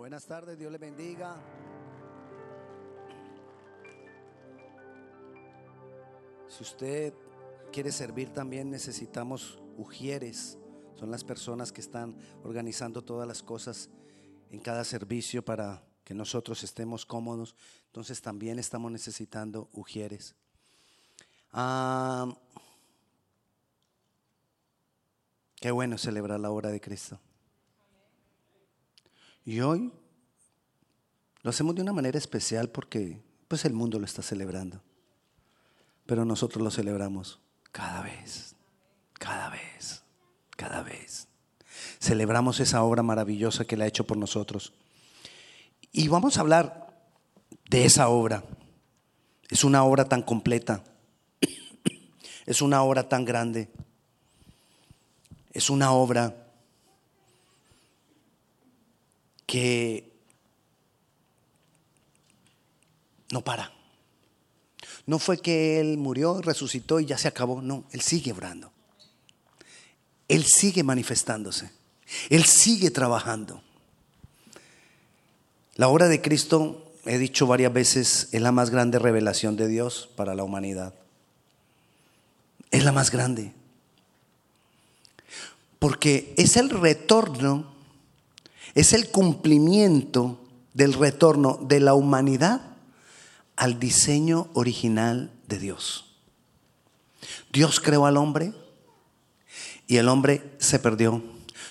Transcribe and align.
Buenas 0.00 0.24
tardes, 0.24 0.58
Dios 0.58 0.72
le 0.72 0.78
bendiga. 0.78 1.36
Si 6.48 6.62
usted 6.62 7.12
quiere 7.70 7.92
servir 7.92 8.32
también 8.32 8.70
necesitamos 8.70 9.58
ujieres. 9.76 10.56
Son 10.98 11.10
las 11.10 11.22
personas 11.22 11.70
que 11.70 11.82
están 11.82 12.16
organizando 12.44 13.02
todas 13.02 13.28
las 13.28 13.42
cosas 13.42 13.90
en 14.50 14.60
cada 14.60 14.84
servicio 14.84 15.44
para 15.44 15.84
que 16.02 16.14
nosotros 16.14 16.64
estemos 16.64 17.04
cómodos. 17.04 17.54
Entonces 17.88 18.22
también 18.22 18.58
estamos 18.58 18.90
necesitando 18.90 19.68
ujieres. 19.74 20.34
Ah, 21.52 22.34
qué 25.56 25.70
bueno 25.70 25.98
celebrar 25.98 26.40
la 26.40 26.50
obra 26.50 26.70
de 26.70 26.80
Cristo. 26.80 27.20
Y 29.44 29.60
hoy 29.60 29.92
lo 31.42 31.50
hacemos 31.50 31.74
de 31.74 31.82
una 31.82 31.92
manera 31.92 32.18
especial 32.18 32.68
porque 32.68 33.20
pues 33.48 33.64
el 33.64 33.72
mundo 33.72 33.98
lo 33.98 34.04
está 34.04 34.22
celebrando. 34.22 34.80
Pero 36.06 36.24
nosotros 36.24 36.62
lo 36.62 36.70
celebramos 36.70 37.40
cada 37.72 38.02
vez, 38.02 38.54
cada 39.14 39.48
vez, 39.48 40.02
cada 40.56 40.82
vez. 40.82 41.28
Celebramos 41.98 42.60
esa 42.60 42.82
obra 42.82 43.02
maravillosa 43.02 43.64
que 43.64 43.74
Él 43.74 43.82
ha 43.82 43.86
hecho 43.86 44.06
por 44.06 44.16
nosotros. 44.16 44.72
Y 45.92 46.08
vamos 46.08 46.36
a 46.36 46.40
hablar 46.40 46.94
de 47.68 47.84
esa 47.84 48.08
obra. 48.08 48.44
Es 49.48 49.64
una 49.64 49.84
obra 49.84 50.04
tan 50.04 50.22
completa. 50.22 50.84
Es 52.46 52.62
una 52.62 52.82
obra 52.82 53.08
tan 53.08 53.24
grande. 53.24 53.70
Es 55.52 55.70
una 55.70 55.92
obra 55.92 56.39
que 59.50 60.08
no 63.32 63.42
para. 63.42 63.72
No 65.06 65.18
fue 65.18 65.38
que 65.38 65.80
Él 65.80 65.98
murió, 65.98 66.40
resucitó 66.40 67.00
y 67.00 67.06
ya 67.06 67.18
se 67.18 67.26
acabó. 67.26 67.60
No, 67.60 67.82
Él 67.90 68.00
sigue 68.00 68.30
obrando. 68.30 68.70
Él 70.28 70.44
sigue 70.44 70.84
manifestándose. 70.84 71.72
Él 72.28 72.44
sigue 72.44 72.92
trabajando. 72.92 73.60
La 75.74 75.88
obra 75.88 76.06
de 76.06 76.22
Cristo, 76.22 76.92
he 77.04 77.18
dicho 77.18 77.48
varias 77.48 77.72
veces, 77.72 78.28
es 78.30 78.40
la 78.40 78.52
más 78.52 78.70
grande 78.70 79.00
revelación 79.00 79.56
de 79.56 79.66
Dios 79.66 80.10
para 80.14 80.36
la 80.36 80.44
humanidad. 80.44 80.94
Es 82.70 82.84
la 82.84 82.92
más 82.92 83.10
grande. 83.10 83.52
Porque 85.80 86.34
es 86.36 86.56
el 86.56 86.70
retorno, 86.70 87.79
es 88.74 88.92
el 88.92 89.10
cumplimiento 89.10 90.40
del 90.74 90.92
retorno 90.92 91.58
de 91.62 91.80
la 91.80 91.94
humanidad 91.94 92.60
al 93.56 93.78
diseño 93.78 94.48
original 94.54 95.32
de 95.48 95.58
Dios. 95.58 96.06
Dios 97.52 97.80
creó 97.80 98.06
al 98.06 98.16
hombre 98.16 98.52
y 99.86 99.96
el 99.96 100.08
hombre 100.08 100.54
se 100.58 100.78
perdió. 100.78 101.22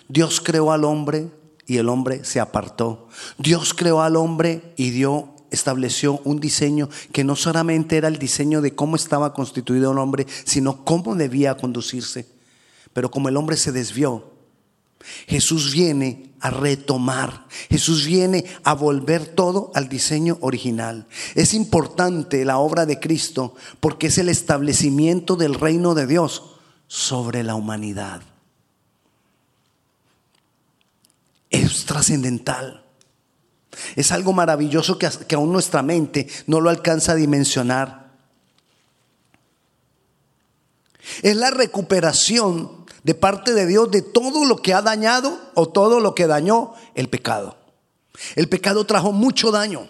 Dios 0.08 0.42
creó 0.42 0.72
al 0.72 0.84
hombre 0.84 1.30
y 1.66 1.78
el 1.78 1.90
hombre 1.90 2.24
se 2.26 2.40
apartó. 2.40 3.08
Dios 3.38 3.74
creó 3.74 4.02
al 4.02 4.16
hombre 4.16 4.74
y 4.76 4.90
dio 4.90 5.36
estableció 5.52 6.20
un 6.26 6.40
diseño 6.40 6.90
que 7.12 7.24
no 7.24 7.36
solamente 7.36 7.98
era 7.98 8.08
el 8.08 8.20
diseño 8.20 8.62
de 8.62 8.76
cómo 8.76 8.96
estaba 8.96 9.34
constituido 9.34 9.92
el 9.92 9.98
hombre, 9.98 10.28
sino 10.46 10.86
cómo 10.86 11.16
debía 11.16 11.58
conducirse. 11.58 12.28
Pero 12.94 13.10
como 13.10 13.30
el 13.30 13.38
hombre 13.38 13.58
se 13.58 13.72
desvió, 13.72 14.32
Jesús 15.28 15.72
viene 15.72 16.32
a 16.40 16.50
retomar, 16.50 17.46
Jesús 17.70 18.06
viene 18.06 18.46
a 18.64 18.74
volver 18.74 19.28
todo 19.28 19.72
al 19.76 19.90
diseño 19.90 20.38
original. 20.42 21.08
Es 21.36 21.54
importante 21.54 22.46
la 22.46 22.58
obra 22.58 22.86
de 22.86 23.00
Cristo 23.00 23.56
porque 23.80 24.08
es 24.08 24.18
el 24.18 24.30
establecimiento 24.30 25.36
del 25.36 25.56
reino 25.56 25.96
de 25.96 26.08
Dios 26.08 26.44
sobre 26.88 27.44
la 27.44 27.56
humanidad. 27.56 28.22
Es 31.50 31.86
trascendental. 31.86 32.84
Es 33.96 34.12
algo 34.12 34.34
maravilloso 34.34 34.98
que, 34.98 35.36
aún 35.36 35.52
nuestra 35.52 35.82
mente 35.82 36.28
no 36.48 36.60
lo 36.62 36.70
alcanza 36.70 37.14
a 37.14 37.16
dimensionar. 37.16 38.10
Es 41.22 41.36
la 41.36 41.50
recuperación 41.50 42.79
de 43.04 43.16
parte 43.16 43.54
de 43.54 43.66
Dios 43.66 43.92
de 43.92 44.02
todo 44.02 44.46
lo 44.46 44.58
que 44.58 44.74
ha 44.74 44.82
dañado 44.82 45.40
o 45.56 45.70
todo 45.70 46.00
lo 46.00 46.16
que 46.16 46.28
dañó 46.28 46.74
el 46.96 47.10
pecado. 47.10 47.58
El 48.36 48.50
pecado 48.50 48.86
trajo 48.86 49.12
mucho 49.12 49.52
daño. 49.52 49.88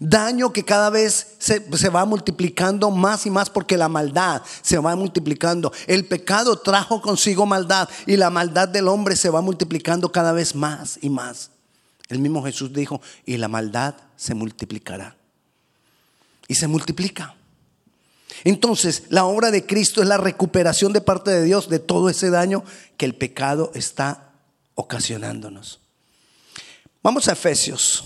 Daño 0.00 0.52
que 0.52 0.64
cada 0.64 0.90
vez 0.90 1.36
se, 1.38 1.60
va 1.88 2.04
multiplicando 2.04 2.90
más 2.90 3.26
y 3.26 3.30
más 3.30 3.48
porque 3.48 3.76
la 3.76 3.88
maldad 3.88 4.42
se 4.62 4.78
va 4.78 4.96
multiplicando. 4.96 5.72
El 5.86 6.06
pecado 6.06 6.58
trajo 6.58 7.00
consigo 7.00 7.46
maldad 7.46 7.88
y 8.06 8.16
la 8.16 8.30
maldad 8.30 8.68
del 8.68 8.88
hombre 8.88 9.14
se 9.14 9.30
va 9.30 9.40
multiplicando 9.40 10.10
cada 10.10 10.32
vez 10.32 10.54
más 10.54 10.98
y 11.00 11.10
más. 11.10 11.50
El 12.08 12.18
mismo 12.18 12.42
Jesús 12.42 12.72
dijo, 12.72 13.00
y 13.24 13.36
la 13.36 13.48
maldad 13.48 13.94
se 14.16 14.34
multiplicará. 14.34 15.16
Y 16.48 16.54
se 16.56 16.66
multiplica. 16.66 17.34
Entonces, 18.42 19.04
la 19.10 19.24
obra 19.24 19.50
de 19.50 19.64
Cristo 19.64 20.02
es 20.02 20.08
la 20.08 20.16
recuperación 20.16 20.92
de 20.92 21.00
parte 21.00 21.30
de 21.30 21.44
Dios 21.44 21.68
de 21.68 21.78
todo 21.78 22.08
ese 22.08 22.30
daño 22.30 22.64
que 22.96 23.04
el 23.04 23.14
pecado 23.14 23.70
está 23.74 24.32
ocasionándonos. 24.74 25.80
Vamos 27.02 27.28
a 27.28 27.32
Efesios, 27.32 28.04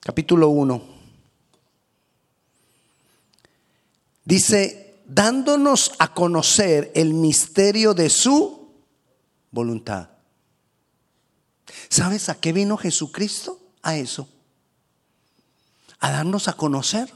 capítulo 0.00 0.48
1. 0.48 0.82
Dice, 4.24 5.00
dándonos 5.06 5.92
a 5.98 6.12
conocer 6.12 6.90
el 6.94 7.14
misterio 7.14 7.94
de 7.94 8.10
su 8.10 8.72
voluntad. 9.50 10.10
¿Sabes 11.88 12.28
a 12.28 12.34
qué 12.34 12.52
vino 12.52 12.76
Jesucristo? 12.76 13.60
A 13.82 13.96
eso. 13.96 14.28
A 16.00 16.10
darnos 16.10 16.48
a 16.48 16.54
conocer 16.54 17.12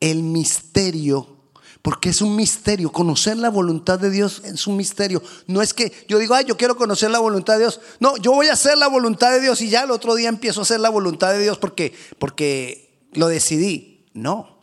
el 0.00 0.22
misterio, 0.22 1.36
porque 1.82 2.10
es 2.10 2.20
un 2.20 2.36
misterio. 2.36 2.90
Conocer 2.92 3.36
la 3.36 3.50
voluntad 3.50 3.98
de 3.98 4.10
Dios 4.10 4.42
es 4.44 4.66
un 4.66 4.76
misterio. 4.76 5.22
No 5.46 5.62
es 5.62 5.72
que 5.72 5.92
yo 6.08 6.18
digo, 6.18 6.34
ay, 6.34 6.44
yo 6.46 6.56
quiero 6.56 6.76
conocer 6.76 7.10
la 7.10 7.18
voluntad 7.18 7.54
de 7.54 7.60
Dios. 7.60 7.80
No, 8.00 8.16
yo 8.16 8.32
voy 8.32 8.48
a 8.48 8.54
hacer 8.54 8.76
la 8.78 8.88
voluntad 8.88 9.30
de 9.30 9.40
Dios 9.40 9.60
y 9.60 9.70
ya 9.70 9.84
el 9.84 9.90
otro 9.90 10.14
día 10.14 10.28
empiezo 10.28 10.60
a 10.60 10.62
hacer 10.64 10.80
la 10.80 10.90
voluntad 10.90 11.32
de 11.32 11.42
Dios 11.42 11.58
porque, 11.58 11.94
porque 12.18 13.08
lo 13.12 13.28
decidí. 13.28 14.04
No. 14.14 14.56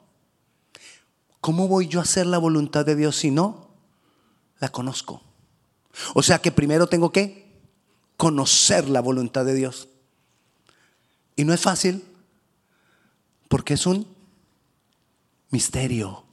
¿Cómo 1.42 1.68
voy 1.68 1.88
yo 1.88 2.00
a 2.00 2.04
hacer 2.04 2.26
la 2.26 2.38
voluntad 2.38 2.86
de 2.86 2.96
Dios 2.96 3.18
si 3.18 3.32
no 3.32 3.70
la 4.60 4.70
conozco? 4.70 5.22
O 6.14 6.24
sea 6.24 6.40
que 6.40 6.52
primero 6.52 6.88
tengo 6.88 7.12
que 7.12 7.44
conocer 8.18 8.90
la 8.90 9.02
voluntad 9.02 9.46
de 9.46 9.54
Dios. 9.54 9.90
Y 11.36 11.44
no 11.46 11.54
es 11.54 11.60
fácil 11.60 12.04
porque 13.50 13.74
es 13.74 13.86
un 13.86 14.13
misterio. 15.54 16.26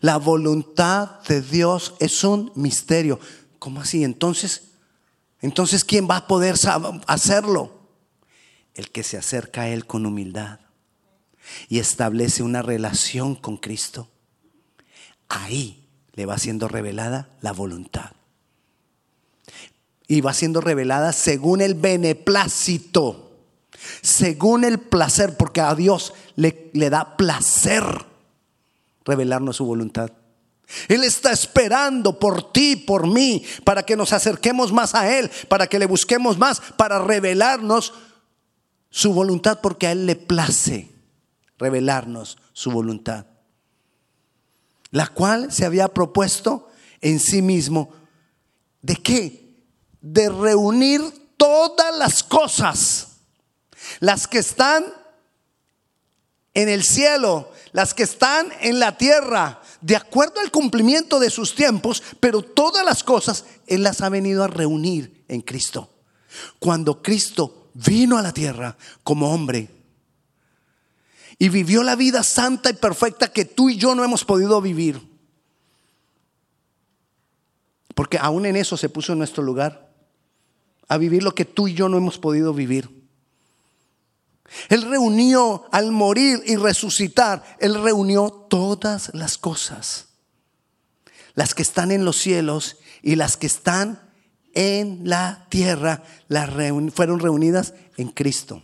La 0.00 0.18
voluntad 0.18 1.20
de 1.22 1.40
Dios 1.40 1.94
es 2.00 2.24
un 2.24 2.52
misterio. 2.56 3.18
¿Cómo 3.58 3.80
así? 3.80 4.04
Entonces, 4.04 4.72
entonces 5.40 5.84
¿quién 5.84 6.08
va 6.10 6.16
a 6.18 6.26
poder 6.26 6.56
hacerlo? 7.06 7.72
El 8.74 8.90
que 8.90 9.02
se 9.02 9.16
acerca 9.16 9.62
a 9.62 9.68
Él 9.68 9.86
con 9.86 10.04
humildad 10.04 10.60
y 11.68 11.78
establece 11.78 12.42
una 12.42 12.60
relación 12.60 13.36
con 13.36 13.56
Cristo. 13.56 14.08
Ahí 15.28 15.88
le 16.14 16.26
va 16.26 16.38
siendo 16.38 16.66
revelada 16.66 17.30
la 17.40 17.52
voluntad. 17.52 18.10
Y 20.08 20.20
va 20.20 20.34
siendo 20.34 20.60
revelada 20.60 21.12
según 21.12 21.60
el 21.60 21.74
beneplácito 21.74 23.25
según 24.02 24.64
el 24.64 24.78
placer, 24.78 25.36
porque 25.36 25.60
a 25.60 25.74
Dios 25.74 26.12
le, 26.34 26.70
le, 26.72 26.90
da 26.90 27.16
placer 27.16 27.84
revelarnos 29.04 29.56
su 29.56 29.64
voluntad. 29.64 30.10
Él 30.88 31.04
está 31.04 31.32
esperando 31.32 32.18
por 32.18 32.52
ti, 32.52 32.76
por 32.76 33.06
mí, 33.06 33.44
para 33.64 33.84
que 33.84 33.96
nos 33.96 34.12
acerquemos 34.12 34.72
más 34.72 34.94
a 34.94 35.16
Él, 35.16 35.30
para 35.48 35.68
que 35.68 35.78
le 35.78 35.86
busquemos 35.86 36.38
más, 36.38 36.60
para 36.76 36.98
revelarnos 36.98 37.94
su 38.90 39.12
voluntad, 39.12 39.60
porque 39.60 39.86
a 39.86 39.92
Él 39.92 40.06
le 40.06 40.16
place 40.16 40.90
revelarnos 41.58 42.38
su 42.52 42.70
voluntad, 42.70 43.26
la 44.90 45.08
cual 45.08 45.52
se 45.52 45.64
había 45.64 45.88
propuesto 45.88 46.70
en 47.00 47.20
sí 47.20 47.42
mismo. 47.42 47.92
¿De 48.82 48.96
qué? 48.96 49.64
De 50.00 50.28
reunir 50.28 51.02
todas 51.36 51.96
las 51.96 52.22
cosas 52.22 53.15
las 54.00 54.26
que 54.26 54.38
están 54.38 54.84
en 56.54 56.68
el 56.68 56.84
cielo, 56.84 57.52
las 57.72 57.92
que 57.92 58.02
están 58.02 58.48
en 58.60 58.80
la 58.80 58.96
tierra, 58.96 59.60
de 59.82 59.94
acuerdo 59.94 60.40
al 60.40 60.50
cumplimiento 60.50 61.20
de 61.20 61.28
sus 61.28 61.54
tiempos, 61.54 62.02
pero 62.18 62.40
todas 62.42 62.84
las 62.84 63.04
cosas 63.04 63.44
Él 63.66 63.82
las 63.82 64.00
ha 64.00 64.08
venido 64.08 64.42
a 64.42 64.48
reunir 64.48 65.24
en 65.28 65.42
Cristo. 65.42 65.90
Cuando 66.58 67.02
Cristo 67.02 67.70
vino 67.74 68.16
a 68.16 68.22
la 68.22 68.32
tierra 68.32 68.76
como 69.02 69.32
hombre 69.32 69.68
y 71.38 71.50
vivió 71.50 71.82
la 71.82 71.94
vida 71.94 72.22
santa 72.22 72.70
y 72.70 72.74
perfecta 72.74 73.30
que 73.30 73.44
tú 73.44 73.68
y 73.68 73.76
yo 73.76 73.94
no 73.94 74.02
hemos 74.02 74.24
podido 74.24 74.60
vivir, 74.62 75.00
porque 77.94 78.18
aún 78.18 78.46
en 78.46 78.56
eso 78.56 78.76
se 78.76 78.88
puso 78.88 79.12
en 79.12 79.18
nuestro 79.18 79.42
lugar, 79.42 79.92
a 80.88 80.98
vivir 80.98 81.22
lo 81.22 81.34
que 81.34 81.44
tú 81.44 81.68
y 81.68 81.74
yo 81.74 81.88
no 81.88 81.96
hemos 81.98 82.18
podido 82.18 82.54
vivir. 82.54 83.05
Él 84.68 84.82
reunió 84.82 85.66
al 85.72 85.92
morir 85.92 86.42
y 86.46 86.56
resucitar, 86.56 87.56
Él 87.58 87.82
reunió 87.82 88.30
todas 88.30 89.10
las 89.14 89.38
cosas, 89.38 90.06
las 91.34 91.54
que 91.54 91.62
están 91.62 91.90
en 91.90 92.04
los 92.04 92.16
cielos 92.16 92.76
y 93.02 93.16
las 93.16 93.36
que 93.36 93.46
están 93.46 94.00
en 94.54 95.08
la 95.08 95.46
tierra, 95.50 96.02
fueron 96.94 97.20
reunidas 97.20 97.74
en 97.96 98.08
Cristo. 98.08 98.62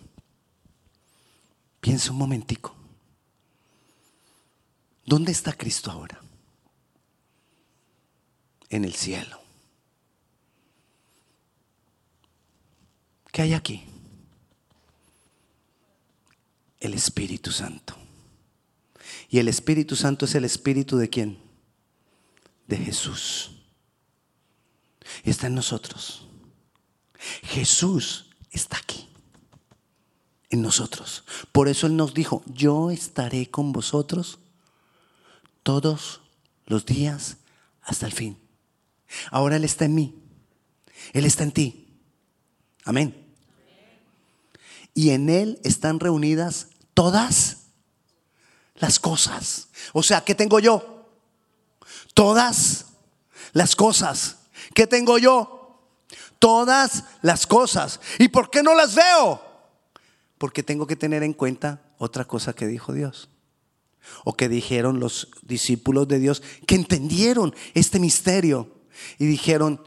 Piensa 1.81 2.13
un 2.13 2.19
momentico. 2.19 2.75
¿Dónde 5.05 5.33
está 5.33 5.53
Cristo 5.53 5.91
ahora? 5.91 6.21
En 8.71 8.85
el 8.85 8.95
cielo. 8.95 9.39
¿Qué 13.31 13.43
hay 13.43 13.55
aquí? 13.55 13.92
El 16.83 16.95
Espíritu 16.95 17.53
Santo. 17.53 17.97
Y 19.31 19.39
el 19.39 19.49
Espíritu 19.49 19.97
Santo 19.97 20.27
es 20.27 20.35
el 20.35 20.45
Espíritu 20.45 20.99
de 20.99 21.09
quién? 21.09 21.39
De 22.67 22.77
Jesús. 22.77 23.53
Está 25.23 25.47
en 25.47 25.55
nosotros. 25.55 26.27
Jesús 27.43 28.31
está 28.51 28.79
aquí, 28.79 29.09
en 30.51 30.61
nosotros. 30.61 31.25
Por 31.53 31.69
eso 31.69 31.87
Él 31.87 31.97
nos 31.97 32.15
dijo, 32.15 32.43
yo 32.47 32.91
estaré 32.91 33.49
con 33.49 33.73
vosotros 33.73 34.41
todos 35.63 36.21
los 36.67 36.85
días 36.85 37.37
hasta 37.83 38.07
el 38.07 38.13
fin. 38.13 38.39
Ahora 39.31 39.57
Él 39.57 39.65
está 39.65 39.85
en 39.85 39.95
mí. 39.95 40.15
Él 41.13 41.25
está 41.25 41.45
en 41.45 41.53
ti. 41.53 41.87
Amén. 42.85 43.17
Y 44.95 45.11
en 45.11 45.31
Él 45.31 45.61
están 45.63 46.01
reunidas 46.01 46.69
todas 46.95 47.59
las 48.77 48.99
cosas. 48.99 49.69
O 49.93 50.03
sea, 50.03 50.23
¿qué 50.25 50.35
tengo 50.35 50.59
yo? 50.59 51.09
Todas 52.15 52.87
las 53.53 53.77
cosas. 53.77 54.39
¿Qué 54.75 54.87
tengo 54.87 55.19
yo? 55.19 55.81
Todas 56.39 57.05
las 57.23 57.47
cosas. 57.47 58.01
¿Y 58.19 58.29
por 58.29 58.51
qué 58.51 58.63
no 58.63 58.75
las 58.75 58.95
veo? 58.95 59.41
Porque 60.39 60.63
tengo 60.63 60.87
que 60.87 60.97
tener 60.97 61.23
en 61.23 61.33
cuenta 61.33 61.83
otra 61.99 62.25
cosa 62.25 62.53
que 62.53 62.67
dijo 62.67 62.93
Dios. 62.93 63.29
O 64.25 64.35
que 64.35 64.49
dijeron 64.49 64.99
los 64.99 65.29
discípulos 65.43 66.09
de 66.09 66.19
Dios 66.19 66.43
que 66.67 66.75
entendieron 66.75 67.55
este 67.75 68.01
misterio 68.01 68.83
y 69.19 69.27
dijeron, 69.27 69.81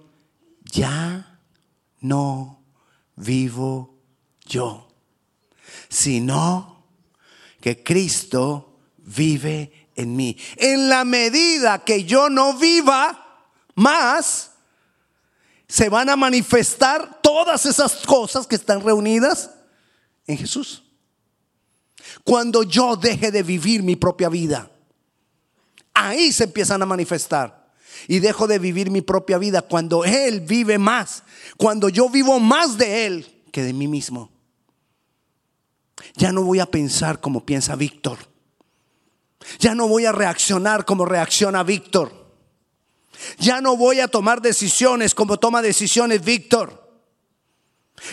ya 0.64 1.40
no 2.00 2.64
vivo 3.16 3.98
yo, 4.46 4.88
sino 5.90 6.75
que 7.66 7.82
Cristo 7.82 8.78
vive 8.98 9.90
en 9.96 10.16
mí. 10.16 10.38
En 10.56 10.88
la 10.88 11.04
medida 11.04 11.84
que 11.84 12.04
yo 12.04 12.30
no 12.30 12.54
viva 12.60 13.50
más, 13.74 14.52
se 15.68 15.90
van 15.90 16.12
a 16.12 16.16
manifestar 16.16 17.22
todas 17.24 17.66
esas 17.66 18.06
cosas 18.06 18.46
que 18.46 18.54
están 18.54 18.82
reunidas 18.82 19.50
en 20.28 20.38
Jesús. 20.38 20.84
Cuando 22.24 22.62
yo 22.62 22.96
deje 22.96 23.32
de 23.32 23.42
vivir 23.42 23.82
mi 23.82 23.96
propia 23.96 24.30
vida, 24.30 24.70
ahí 25.92 26.32
se 26.32 26.44
empiezan 26.44 26.84
a 26.84 26.86
manifestar. 26.86 27.74
Y 28.08 28.20
dejo 28.20 28.46
de 28.46 28.60
vivir 28.60 28.92
mi 28.92 29.02
propia 29.02 29.40
vida 29.40 29.64
cuando 29.64 30.06
Él 30.06 30.42
vive 30.42 30.78
más, 30.78 31.24
cuando 31.58 31.90
yo 31.90 32.12
vivo 32.12 32.40
más 32.40 32.78
de 32.78 33.08
Él 33.08 33.44
que 33.52 33.64
de 33.64 33.74
mí 33.74 33.88
mismo. 33.88 34.35
Ya 36.16 36.32
no 36.32 36.44
voy 36.44 36.60
a 36.60 36.66
pensar 36.66 37.20
como 37.20 37.46
piensa 37.46 37.76
Víctor. 37.76 38.18
Ya 39.60 39.76
no 39.76 39.88
voy 39.88 40.06
a 40.06 40.12
reaccionar 40.12 40.86
como 40.86 41.06
reacciona 41.06 41.64
Víctor. 41.64 42.26
Ya 43.38 43.62
no 43.62 43.78
voy 43.78 44.00
a 44.00 44.08
tomar 44.08 44.42
decisiones 44.42 45.16
como 45.16 45.38
toma 45.38 45.62
decisiones 45.62 46.24
Víctor. 46.24 46.86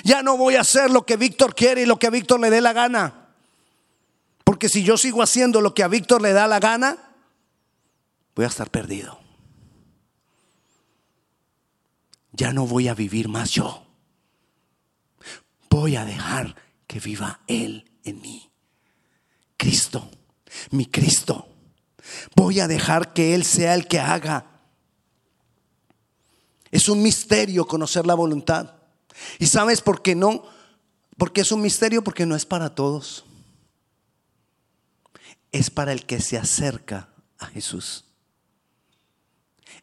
Ya 0.04 0.22
no 0.22 0.36
voy 0.36 0.56
a 0.56 0.60
hacer 0.60 0.90
lo 0.90 1.04
que 1.04 1.16
Víctor 1.16 1.54
quiere 1.54 1.82
y 1.82 1.86
lo 1.86 1.98
que 1.98 2.06
a 2.06 2.10
Víctor 2.10 2.40
le 2.40 2.50
dé 2.50 2.60
la 2.60 2.72
gana. 2.72 3.30
Porque 4.44 4.68
si 4.68 4.84
yo 4.84 4.96
sigo 4.96 5.22
haciendo 5.22 5.60
lo 5.60 5.74
que 5.74 5.82
a 5.82 5.88
Víctor 5.88 6.22
le 6.22 6.32
da 6.32 6.46
la 6.46 6.60
gana, 6.60 6.98
voy 8.34 8.44
a 8.44 8.48
estar 8.48 8.70
perdido. 8.70 9.18
Ya 12.32 12.52
no 12.52 12.66
voy 12.66 12.88
a 12.88 12.94
vivir 12.94 13.28
más 13.28 13.50
yo. 13.50 13.84
Voy 15.68 15.96
a 15.96 16.04
dejar 16.04 16.54
que 16.92 17.00
viva 17.00 17.40
Él 17.46 17.90
en 18.04 18.20
mí. 18.20 18.50
Cristo, 19.56 20.10
mi 20.72 20.84
Cristo. 20.84 21.48
Voy 22.36 22.60
a 22.60 22.68
dejar 22.68 23.14
que 23.14 23.34
Él 23.34 23.44
sea 23.44 23.74
el 23.74 23.88
que 23.88 23.98
haga. 23.98 24.60
Es 26.70 26.90
un 26.90 27.02
misterio 27.02 27.66
conocer 27.66 28.04
la 28.04 28.12
voluntad. 28.12 28.74
¿Y 29.38 29.46
sabes 29.46 29.80
por 29.80 30.02
qué 30.02 30.14
no? 30.14 30.44
Porque 31.16 31.40
es 31.40 31.50
un 31.50 31.62
misterio 31.62 32.04
porque 32.04 32.26
no 32.26 32.36
es 32.36 32.44
para 32.44 32.74
todos. 32.74 33.24
Es 35.50 35.70
para 35.70 35.92
el 35.94 36.04
que 36.04 36.20
se 36.20 36.36
acerca 36.36 37.08
a 37.38 37.46
Jesús. 37.46 38.04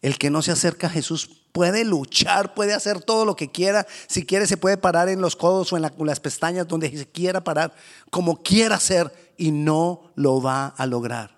El 0.03 0.19
que 0.19 0.29
no 0.29 0.44
se 0.44 0.51
acerca 0.51 0.85
a 0.85 0.91
Jesús 0.91 1.38
puede 1.51 1.84
luchar, 1.84 2.54
puede 2.54 2.74
hacer 2.74 3.01
todo 3.01 3.25
lo 3.25 3.36
que 3.36 3.51
quiera. 3.51 3.86
Si 4.07 4.25
quiere, 4.25 4.48
se 4.48 4.57
puede 4.57 4.78
parar 4.78 5.10
en 5.10 5.22
los 5.22 5.36
codos 5.36 5.74
o 5.74 5.78
en, 5.78 5.84
las 5.84 6.19
pestañas 6.19 6.68
donde 6.68 6.90
se 6.90 7.07
quiera 7.07 7.44
parar, 7.44 7.74
como 8.10 8.42
quiera 8.42 8.75
hacer, 8.75 9.34
y 9.38 9.51
no 9.51 10.12
lo 10.16 10.42
va 10.42 10.68
a 10.68 10.86
lograr. 10.86 11.38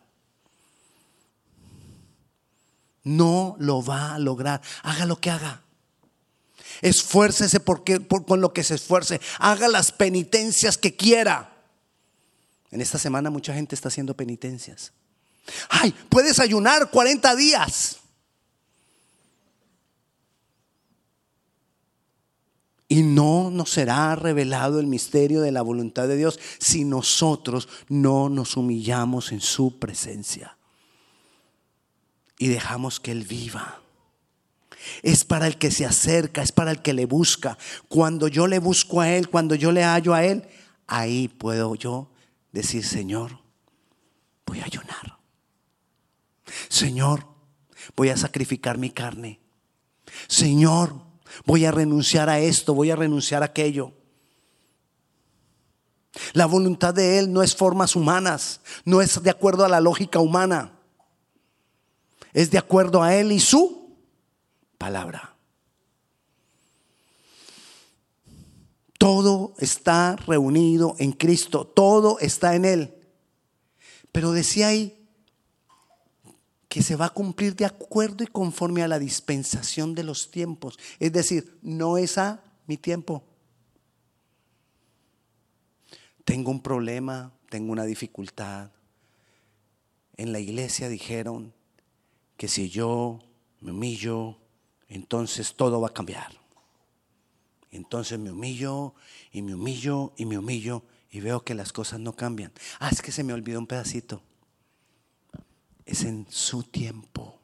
No 3.03 3.55
lo 3.59 3.83
va 3.83 4.15
a 4.15 4.19
lograr. 4.19 4.61
Haga 4.83 5.05
lo 5.05 5.15
que 5.17 5.31
haga. 5.31 5.61
Esfuércese 6.81 7.59
porque, 7.59 7.99
por, 7.99 8.25
con 8.25 8.41
lo 8.41 8.53
que 8.53 8.63
se 8.63 8.75
esfuerce. 8.75 9.21
Haga 9.39 9.67
las 9.67 9.91
penitencias 9.91 10.77
que 10.77 10.95
quiera. 10.95 11.53
En 12.71 12.81
esta 12.81 12.97
semana 12.97 13.29
mucha 13.29 13.53
gente 13.53 13.75
está 13.75 13.89
haciendo 13.89 14.15
penitencias. 14.15 14.93
Ay, 15.69 15.93
puedes 16.09 16.39
ayunar 16.39 16.89
40 16.89 17.35
días. 17.35 18.00
Y 22.91 23.03
no 23.03 23.49
nos 23.49 23.69
será 23.69 24.17
revelado 24.17 24.81
el 24.81 24.85
misterio 24.85 25.39
de 25.39 25.53
la 25.53 25.61
voluntad 25.61 26.09
de 26.09 26.17
Dios 26.17 26.37
si 26.59 26.83
nosotros 26.83 27.69
no 27.87 28.27
nos 28.27 28.57
humillamos 28.57 29.31
en 29.31 29.39
su 29.39 29.79
presencia 29.79 30.57
y 32.37 32.49
dejamos 32.49 32.99
que 32.99 33.11
Él 33.11 33.23
viva. 33.23 33.79
Es 35.03 35.23
para 35.23 35.47
el 35.47 35.57
que 35.57 35.71
se 35.71 35.85
acerca, 35.85 36.41
es 36.41 36.51
para 36.51 36.71
el 36.71 36.81
que 36.81 36.91
le 36.91 37.05
busca. 37.05 37.57
Cuando 37.87 38.27
yo 38.27 38.45
le 38.45 38.59
busco 38.59 38.99
a 38.99 39.09
Él, 39.09 39.29
cuando 39.29 39.55
yo 39.55 39.71
le 39.71 39.85
hallo 39.85 40.13
a 40.13 40.25
Él, 40.25 40.43
ahí 40.85 41.29
puedo 41.29 41.75
yo 41.75 42.11
decir, 42.51 42.83
Señor, 42.83 43.39
voy 44.45 44.59
a 44.59 44.65
ayunar. 44.65 45.17
Señor, 46.67 47.25
voy 47.95 48.09
a 48.09 48.17
sacrificar 48.17 48.77
mi 48.77 48.89
carne. 48.89 49.39
Señor, 50.27 51.09
Voy 51.45 51.65
a 51.65 51.71
renunciar 51.71 52.29
a 52.29 52.39
esto, 52.39 52.73
voy 52.73 52.91
a 52.91 52.95
renunciar 52.95 53.41
a 53.41 53.47
aquello. 53.47 53.93
La 56.33 56.45
voluntad 56.45 56.93
de 56.93 57.19
Él 57.19 57.31
no 57.31 57.41
es 57.41 57.55
formas 57.55 57.95
humanas, 57.95 58.61
no 58.83 59.01
es 59.01 59.21
de 59.21 59.29
acuerdo 59.29 59.63
a 59.63 59.69
la 59.69 59.79
lógica 59.79 60.19
humana. 60.19 60.73
Es 62.33 62.51
de 62.51 62.57
acuerdo 62.57 63.01
a 63.01 63.15
Él 63.15 63.31
y 63.31 63.39
su 63.39 63.97
palabra. 64.77 65.35
Todo 68.97 69.55
está 69.57 70.15
reunido 70.27 70.95
en 70.99 71.11
Cristo, 71.11 71.65
todo 71.65 72.19
está 72.19 72.55
en 72.55 72.65
Él. 72.65 72.95
Pero 74.11 74.31
decía 74.31 74.67
ahí, 74.67 75.00
que 76.71 76.81
se 76.81 76.95
va 76.95 77.07
a 77.07 77.13
cumplir 77.13 77.53
de 77.57 77.65
acuerdo 77.65 78.23
y 78.23 78.27
conforme 78.27 78.81
a 78.81 78.87
la 78.87 78.97
dispensación 78.97 79.93
de 79.93 80.05
los 80.05 80.31
tiempos. 80.31 80.79
Es 81.01 81.11
decir, 81.11 81.59
no 81.61 81.97
es 81.97 82.17
a 82.17 82.41
mi 82.65 82.77
tiempo. 82.77 83.25
Tengo 86.23 86.49
un 86.49 86.63
problema, 86.63 87.33
tengo 87.49 87.73
una 87.73 87.83
dificultad. 87.83 88.71
En 90.15 90.31
la 90.31 90.39
iglesia 90.39 90.87
dijeron 90.87 91.53
que 92.37 92.47
si 92.47 92.69
yo 92.69 93.19
me 93.59 93.71
humillo, 93.71 94.37
entonces 94.87 95.55
todo 95.57 95.81
va 95.81 95.89
a 95.89 95.93
cambiar. 95.93 96.39
Entonces 97.69 98.17
me 98.17 98.31
humillo 98.31 98.95
y 99.33 99.41
me 99.41 99.55
humillo 99.55 100.13
y 100.15 100.23
me 100.23 100.37
humillo 100.37 100.85
y 101.09 101.19
veo 101.19 101.43
que 101.43 101.53
las 101.53 101.73
cosas 101.73 101.99
no 101.99 102.15
cambian. 102.15 102.53
Ah, 102.79 102.87
es 102.89 103.01
que 103.01 103.11
se 103.11 103.25
me 103.25 103.33
olvidó 103.33 103.59
un 103.59 103.67
pedacito. 103.67 104.23
Es 105.91 106.05
en 106.05 106.25
su 106.29 106.63
tiempo, 106.63 107.37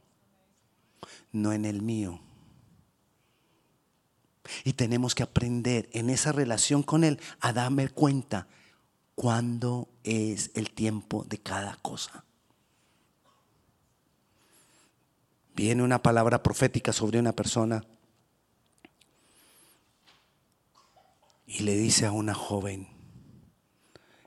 no 1.33 1.51
en 1.51 1.65
el 1.65 1.81
mío. 1.81 2.21
Y 4.63 4.71
tenemos 4.71 5.15
que 5.15 5.23
aprender 5.23 5.89
en 5.91 6.09
esa 6.09 6.31
relación 6.31 6.81
con 6.81 7.03
Él 7.03 7.19
a 7.41 7.51
darme 7.51 7.89
cuenta 7.89 8.47
cuándo 9.15 9.89
es 10.05 10.51
el 10.53 10.71
tiempo 10.71 11.25
de 11.27 11.39
cada 11.39 11.75
cosa. 11.81 12.23
Viene 15.53 15.83
una 15.83 16.01
palabra 16.01 16.41
profética 16.41 16.93
sobre 16.93 17.19
una 17.19 17.33
persona 17.33 17.83
y 21.45 21.63
le 21.63 21.75
dice 21.75 22.05
a 22.05 22.13
una 22.13 22.33
joven, 22.33 22.87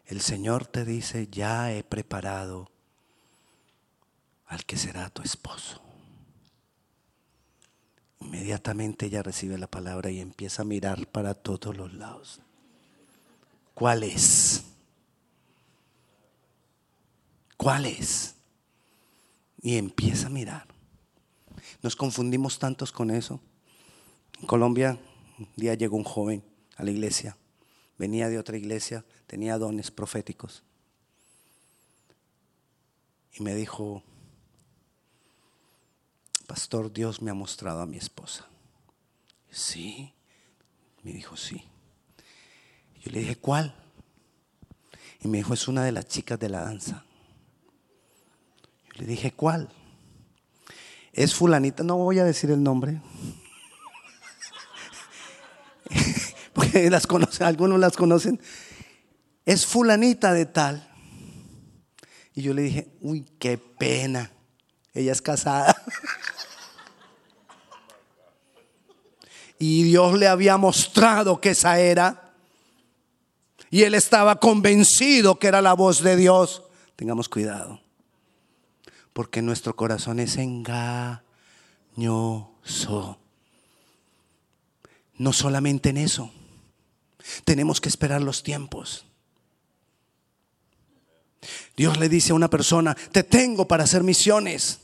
el 0.04 0.20
Señor 0.20 0.66
te 0.66 0.84
dice, 0.84 1.28
ya 1.28 1.72
he 1.72 1.82
preparado 1.82 2.70
al 4.50 4.64
que 4.64 4.76
será 4.76 5.08
tu 5.10 5.22
esposo. 5.22 5.80
Inmediatamente 8.18 9.06
ella 9.06 9.22
recibe 9.22 9.56
la 9.56 9.68
palabra 9.68 10.10
y 10.10 10.20
empieza 10.20 10.62
a 10.62 10.64
mirar 10.64 11.06
para 11.06 11.34
todos 11.34 11.76
los 11.76 11.94
lados. 11.94 12.40
¿Cuál 13.74 14.02
es? 14.02 14.64
¿Cuál 17.56 17.86
es? 17.86 18.34
Y 19.62 19.76
empieza 19.76 20.26
a 20.26 20.30
mirar. 20.30 20.66
Nos 21.80 21.94
confundimos 21.94 22.58
tantos 22.58 22.90
con 22.90 23.12
eso. 23.12 23.40
En 24.40 24.46
Colombia, 24.46 24.98
un 25.38 25.48
día 25.54 25.74
llegó 25.74 25.96
un 25.96 26.04
joven 26.04 26.42
a 26.76 26.82
la 26.82 26.90
iglesia. 26.90 27.36
Venía 27.98 28.28
de 28.28 28.38
otra 28.38 28.56
iglesia, 28.56 29.04
tenía 29.28 29.58
dones 29.58 29.92
proféticos. 29.92 30.64
Y 33.32 33.44
me 33.44 33.54
dijo, 33.54 34.02
pastor, 36.50 36.92
Dios 36.92 37.22
me 37.22 37.30
ha 37.30 37.34
mostrado 37.34 37.80
a 37.80 37.86
mi 37.86 37.96
esposa. 37.96 38.44
Sí, 39.52 40.12
me 41.04 41.12
dijo, 41.12 41.36
sí. 41.36 41.62
Yo 43.00 43.12
le 43.12 43.20
dije, 43.20 43.36
¿cuál? 43.36 43.72
Y 45.20 45.28
me 45.28 45.38
dijo, 45.38 45.54
es 45.54 45.68
una 45.68 45.84
de 45.84 45.92
las 45.92 46.08
chicas 46.08 46.40
de 46.40 46.48
la 46.48 46.62
danza. 46.62 47.04
Yo 48.94 49.02
le 49.02 49.06
dije, 49.06 49.30
¿cuál? 49.30 49.68
Es 51.12 51.36
fulanita, 51.36 51.84
no 51.84 51.98
voy 51.98 52.18
a 52.18 52.24
decir 52.24 52.50
el 52.50 52.64
nombre. 52.64 53.00
Porque 56.52 56.90
las 56.90 57.06
conocen, 57.06 57.46
algunos 57.46 57.78
las 57.78 57.96
conocen. 57.96 58.40
Es 59.44 59.66
fulanita 59.66 60.32
de 60.32 60.46
tal. 60.46 60.92
Y 62.34 62.42
yo 62.42 62.54
le 62.54 62.62
dije, 62.62 62.88
uy, 63.02 63.24
qué 63.38 63.56
pena. 63.56 64.32
Ella 64.92 65.12
es 65.12 65.22
casada. 65.22 65.80
y 69.60 69.84
Dios 69.84 70.18
le 70.18 70.26
había 70.26 70.56
mostrado 70.56 71.40
que 71.40 71.50
esa 71.50 71.78
era. 71.78 72.32
Y 73.70 73.82
él 73.82 73.94
estaba 73.94 74.40
convencido 74.40 75.38
que 75.38 75.46
era 75.46 75.62
la 75.62 75.74
voz 75.74 76.02
de 76.02 76.16
Dios. 76.16 76.64
Tengamos 76.96 77.28
cuidado 77.28 77.78
porque 79.12 79.42
nuestro 79.42 79.76
corazón 79.76 80.18
es 80.18 80.38
engañoso. 80.38 81.20
No 85.16 85.32
solamente 85.34 85.90
en 85.90 85.98
eso, 85.98 86.32
tenemos 87.44 87.82
que 87.82 87.90
esperar 87.90 88.22
los 88.22 88.42
tiempos. 88.42 89.04
Dios 91.76 91.98
le 91.98 92.08
dice 92.08 92.32
a 92.32 92.34
una 92.34 92.48
persona, 92.48 92.94
te 93.12 93.22
tengo 93.22 93.68
para 93.68 93.84
hacer 93.84 94.02
misiones. 94.02 94.80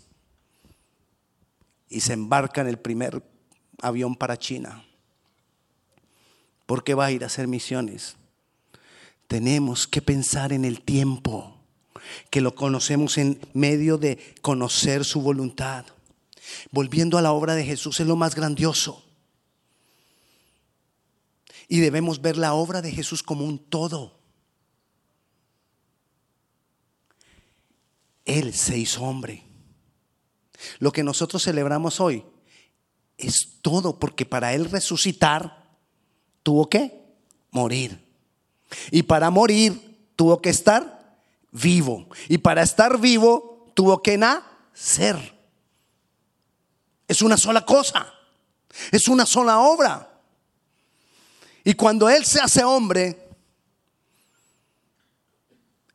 Y 1.89 2.01
se 2.01 2.13
embarca 2.13 2.61
en 2.61 2.67
el 2.67 2.79
primer 2.79 3.23
avión 3.81 4.17
para 4.17 4.39
China. 4.39 4.85
¿Por 6.67 6.83
qué 6.83 6.95
va 6.95 7.07
a 7.07 7.13
ir 7.13 7.23
a 7.23 7.27
hacer 7.27 7.47
misiones? 7.47 8.17
Tenemos 9.29 9.87
que 9.87 10.03
pensar 10.03 10.53
en 10.53 10.65
el 10.65 10.83
tiempo 10.83 11.57
que 12.31 12.41
lo 12.41 12.55
conocemos 12.55 13.19
en 13.19 13.41
medio 13.53 13.99
de 13.99 14.35
conocer 14.43 15.05
su 15.05 15.21
voluntad. 15.21 15.87
Volviendo 16.71 17.19
a 17.19 17.23
la 17.23 17.33
obra 17.33 17.55
de 17.55 17.65
Jesús 17.65 18.01
es 18.01 18.07
lo 18.07 18.17
más 18.17 18.35
grandioso. 18.35 19.05
Y 21.69 21.81
debemos 21.81 22.21
ver 22.21 22.37
la 22.37 22.55
obra 22.55 22.83
de 22.83 22.93
Jesús 22.93 23.23
como 23.23 23.45
un 23.45 23.59
todo. 23.59 24.17
Él 28.25 28.55
se 28.55 28.79
hizo 28.79 29.03
hombre. 29.03 29.45
Lo 30.79 30.93
que 30.93 31.03
nosotros 31.03 31.43
celebramos 31.43 32.01
hoy 32.01 32.25
es 33.19 33.59
todo 33.63 33.99
porque 33.99 34.27
para 34.27 34.53
Él 34.53 34.71
resucitar 34.71 35.65
tuvo 36.43 36.69
que 36.69 36.93
morir. 37.51 38.05
Y 38.91 39.03
para 39.03 39.31
morir 39.31 40.11
tuvo 40.17 40.41
que 40.41 40.51
estar 40.51 41.17
vivo. 41.51 42.09
Y 42.29 42.39
para 42.39 42.63
estar 42.63 42.99
vivo 42.99 43.71
tuvo 43.75 44.03
que 44.03 44.19
nacer. 44.19 45.35
Es 47.09 47.23
una 47.23 47.37
sola 47.37 47.65
cosa. 47.65 48.13
Es 48.91 49.09
una 49.09 49.25
sola 49.25 49.61
obra. 49.61 50.21
Y 51.65 51.75
cuando 51.75 52.09
Él 52.09 52.25
se 52.25 52.41
hace 52.41 52.63
hombre, 52.65 53.29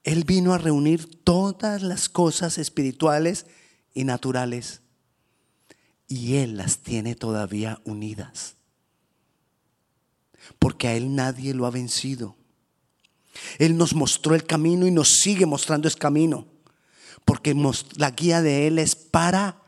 Él 0.03 0.23
vino 0.23 0.53
a 0.53 0.57
reunir 0.57 1.23
todas 1.23 1.81
las 1.81 2.09
cosas 2.09 2.57
espirituales 2.57 3.45
y 3.93 4.03
naturales. 4.03 4.81
Y 6.11 6.35
Él 6.35 6.57
las 6.57 6.79
tiene 6.79 7.15
todavía 7.15 7.79
unidas. 7.85 8.55
Porque 10.59 10.89
a 10.89 10.93
Él 10.93 11.15
nadie 11.15 11.53
lo 11.53 11.65
ha 11.65 11.71
vencido. 11.71 12.35
Él 13.59 13.77
nos 13.77 13.95
mostró 13.95 14.35
el 14.35 14.43
camino 14.43 14.85
y 14.85 14.91
nos 14.91 15.07
sigue 15.07 15.45
mostrando 15.45 15.87
ese 15.87 15.97
camino. 15.97 16.47
Porque 17.23 17.55
la 17.95 18.11
guía 18.11 18.41
de 18.41 18.67
Él 18.67 18.77
es 18.77 18.93
para 18.93 19.61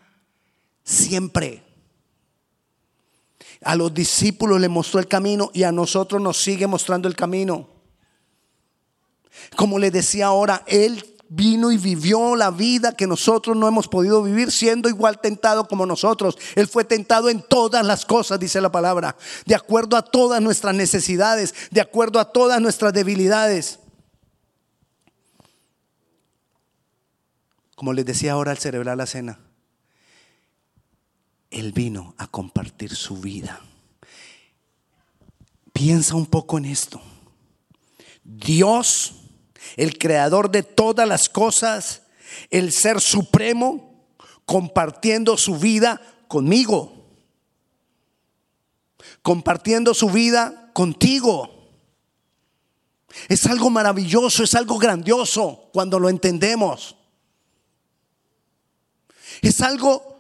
siempre. 0.84 1.64
A 3.62 3.78
los 3.78 3.94
discípulos 3.94 4.60
le 4.60 4.68
mostró 4.68 5.00
el 5.00 5.08
camino 5.08 5.50
y 5.54 5.64
a 5.64 5.72
nosotros 5.72 6.22
nos 6.22 6.42
sigue 6.42 6.68
mostrando 6.68 7.08
el 7.08 7.16
camino. 7.16 7.70
Como 9.56 9.80
le 9.80 9.92
decía 9.92 10.26
ahora, 10.26 10.66
Él 10.68 11.13
vino 11.36 11.72
y 11.72 11.78
vivió 11.78 12.36
la 12.36 12.52
vida 12.52 12.96
que 12.96 13.08
nosotros 13.08 13.58
no 13.58 13.68
hemos 13.68 13.88
podido 13.88 14.22
vivir 14.22 14.52
siendo 14.52 14.88
igual 14.88 15.20
tentado 15.20 15.68
como 15.68 15.86
nosotros. 15.86 16.38
Él 16.56 16.68
fue 16.68 16.86
tentado 16.86 17.30
en 17.30 17.42
todas 17.42 17.84
las 17.86 18.06
cosas, 18.06 18.40
dice 18.40 18.62
la 18.62 18.72
palabra, 18.72 19.16
de 19.46 19.56
acuerdo 19.56 19.98
a 19.98 20.04
todas 20.04 20.42
nuestras 20.42 20.76
necesidades, 20.76 21.56
de 21.72 21.82
acuerdo 21.82 22.20
a 22.20 22.32
todas 22.32 22.62
nuestras 22.62 22.94
debilidades. 22.94 23.80
Como 27.76 27.94
les 27.94 28.06
decía 28.06 28.34
ahora 28.34 28.52
al 28.52 28.60
celebrar 28.60 28.96
la 28.96 29.08
cena, 29.08 29.40
Él 31.50 31.72
vino 31.72 32.14
a 32.18 32.28
compartir 32.28 32.96
su 32.96 33.18
vida. 33.18 33.60
Piensa 35.74 36.14
un 36.14 36.28
poco 36.28 36.60
en 36.60 36.66
esto. 36.66 37.02
Dios 38.24 39.23
el 39.78 39.98
creador 39.98 40.52
de 40.52 40.64
todas 40.64 41.08
las 41.08 41.30
cosas, 41.30 42.04
el 42.50 42.72
ser 42.72 43.02
supremo, 43.02 44.06
compartiendo 44.46 45.38
su 45.38 45.58
vida 45.58 46.02
conmigo, 46.28 47.08
compartiendo 49.22 49.94
su 49.94 50.10
vida 50.10 50.72
contigo. 50.74 51.50
Es 53.30 53.46
algo 53.46 53.70
maravilloso, 53.70 54.44
es 54.44 54.56
algo 54.56 54.78
grandioso 54.78 55.70
cuando 55.72 56.00
lo 56.00 56.10
entendemos. 56.10 56.96
Es 59.42 59.62
algo 59.62 60.14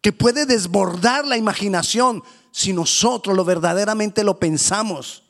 que 0.00 0.12
puede 0.12 0.46
desbordar 0.46 1.26
la 1.26 1.36
imaginación 1.36 2.22
si 2.52 2.72
nosotros 2.72 3.36
lo 3.36 3.44
verdaderamente 3.44 4.24
lo 4.24 4.38
pensamos. 4.38 5.29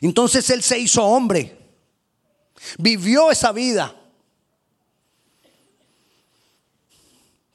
Entonces 0.00 0.48
Él 0.50 0.62
se 0.62 0.78
hizo 0.78 1.04
hombre, 1.04 1.56
vivió 2.78 3.30
esa 3.30 3.52
vida, 3.52 3.94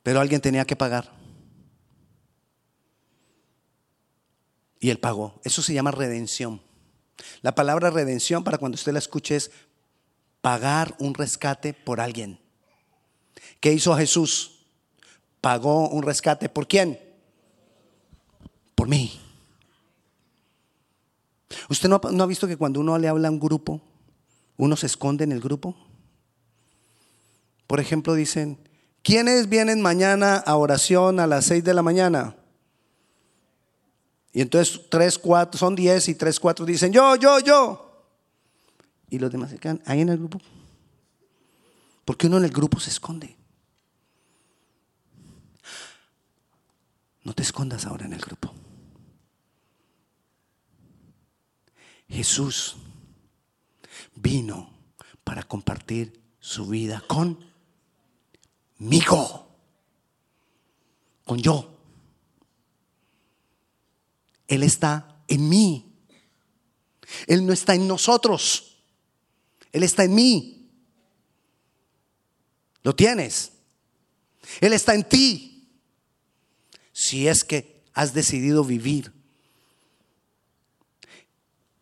pero 0.04 0.20
alguien 0.20 0.42
tenía 0.42 0.66
que 0.66 0.76
pagar. 0.76 1.12
Y 4.80 4.90
Él 4.90 5.00
pagó. 5.00 5.40
Eso 5.46 5.62
se 5.62 5.74
llama 5.74 5.92
redención. 5.92 6.62
La 7.42 7.56
palabra 7.56 7.90
redención, 7.90 8.44
para 8.44 8.58
cuando 8.58 8.76
usted 8.76 8.92
la 8.92 9.00
escuche, 9.00 9.38
es 9.38 9.52
pagar 10.42 10.94
un 11.00 11.14
rescate 11.14 11.74
por 11.74 12.02
alguien. 12.02 12.38
¿Qué 13.62 13.72
hizo 13.72 13.96
Jesús? 13.96 14.66
Pagó 15.40 15.88
un 15.88 16.04
rescate. 16.04 16.50
¿Por 16.50 16.68
quién? 16.68 17.00
Por 18.76 18.90
mí. 18.90 19.20
¿Usted 21.70 21.90
no 21.90 22.02
ha, 22.24 22.26
visto 22.26 22.48
que 22.48 22.58
cuando 22.58 22.80
uno 22.80 22.98
le 22.98 23.08
habla 23.08 23.28
a 23.28 23.32
un 23.32 23.40
grupo, 23.40 23.82
uno 24.58 24.76
se 24.76 24.88
esconde 24.88 25.24
en 25.24 25.32
el 25.32 25.40
grupo? 25.40 25.76
Por 27.68 27.80
ejemplo, 27.80 28.14
dicen, 28.14 28.58
¿quiénes 29.02 29.50
vienen 29.50 29.82
mañana 29.82 30.38
a 30.38 30.56
oración 30.56 31.20
a 31.20 31.28
las 31.28 31.46
6 31.46 31.64
de 31.64 31.74
la 31.74 31.82
mañana? 31.82 32.36
Y 34.34 34.42
entonces 34.42 34.82
tres, 34.90 35.20
cuatro, 35.20 35.60
son 35.60 35.76
diez 35.76 36.08
y 36.10 36.16
tres, 36.16 36.40
cuatro 36.40 36.66
dicen, 36.66 36.92
yo, 36.92 37.16
yo, 37.16 37.40
yo. 37.40 38.08
Y 39.10 39.20
los 39.20 39.32
demás 39.32 39.52
se 39.52 39.60
quedan 39.60 39.82
ahí 39.86 40.02
en 40.02 40.10
el 40.10 40.18
grupo. 40.18 40.42
Porque 42.04 42.26
uno 42.26 42.38
en 42.38 42.46
el 42.46 42.52
grupo 42.52 42.80
se 42.80 42.90
esconde. 42.90 43.38
No 47.24 47.34
te 47.34 47.44
escondas 47.44 47.86
ahora 47.86 48.06
en 48.06 48.14
el 48.14 48.20
grupo. 48.20 48.52
Jesús 52.14 52.76
vino 54.14 54.72
para 55.24 55.42
compartir 55.42 56.22
su 56.40 56.68
vida 56.68 57.04
conmigo, 58.78 59.48
con 61.26 61.42
yo. 61.42 61.76
Él 64.48 64.62
está 64.62 65.24
en 65.28 65.50
mí. 65.50 65.92
Él 67.26 67.44
no 67.46 67.52
está 67.52 67.74
en 67.74 67.88
nosotros. 67.88 68.78
Él 69.72 69.82
está 69.82 70.04
en 70.04 70.14
mí. 70.14 70.70
¿Lo 72.84 72.96
tienes? 72.96 73.54
Él 74.62 74.74
está 74.74 74.94
en 74.94 75.04
ti. 75.10 75.68
Si 76.92 77.28
es 77.28 77.44
que 77.44 77.82
has 77.94 78.14
decidido 78.14 78.64
vivir 78.64 79.23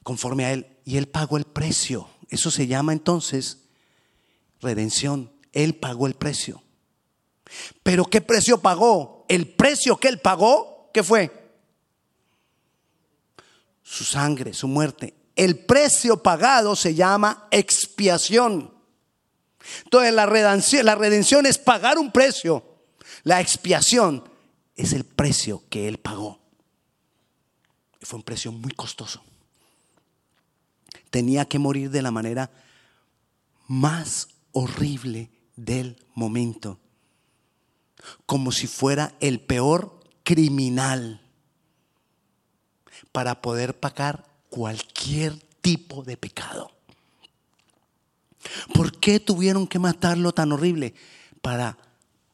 conforme 0.03 0.45
a 0.45 0.53
Él. 0.53 0.67
Y 0.85 0.97
Él 0.97 1.07
pagó 1.07 1.37
el 1.37 1.45
precio. 1.45 2.09
Eso 2.29 2.51
se 2.51 2.67
llama 2.67 2.93
entonces 2.93 3.65
redención. 4.61 5.31
Él 5.53 5.75
pagó 5.75 6.07
el 6.07 6.15
precio. 6.15 6.63
Pero 7.83 8.05
¿qué 8.05 8.21
precio 8.21 8.61
pagó? 8.61 9.25
El 9.27 9.47
precio 9.47 9.97
que 9.97 10.07
Él 10.07 10.19
pagó, 10.19 10.89
¿qué 10.93 11.03
fue? 11.03 11.41
su 13.91 14.05
sangre, 14.05 14.53
su 14.53 14.69
muerte. 14.69 15.13
El 15.35 15.65
precio 15.65 16.23
pagado 16.23 16.77
se 16.77 16.95
llama 16.95 17.49
expiación. 17.51 18.73
Entonces 19.83 20.13
la 20.13 20.25
redención, 20.25 20.85
la 20.85 20.95
redención 20.95 21.45
es 21.45 21.57
pagar 21.57 21.97
un 21.97 22.09
precio. 22.09 22.63
La 23.23 23.41
expiación 23.41 24.23
es 24.77 24.93
el 24.93 25.03
precio 25.03 25.63
que 25.69 25.89
Él 25.89 25.97
pagó. 25.97 26.39
Fue 28.01 28.17
un 28.17 28.23
precio 28.23 28.53
muy 28.53 28.71
costoso. 28.71 29.21
Tenía 31.11 31.45
que 31.45 31.59
morir 31.59 31.91
de 31.91 32.01
la 32.01 32.09
manera 32.09 32.49
más 33.67 34.29
horrible 34.51 35.29
del 35.55 36.03
momento. 36.15 36.79
Como 38.25 38.51
si 38.51 38.65
fuera 38.65 39.13
el 39.19 39.39
peor 39.39 39.99
criminal 40.23 41.21
para 43.11 43.41
poder 43.41 43.79
pagar 43.79 44.25
cualquier 44.49 45.37
tipo 45.61 46.03
de 46.03 46.17
pecado. 46.17 46.71
¿Por 48.73 48.97
qué 48.99 49.19
tuvieron 49.19 49.67
que 49.67 49.79
matarlo 49.79 50.31
tan 50.31 50.51
horrible? 50.51 50.95
Para 51.41 51.77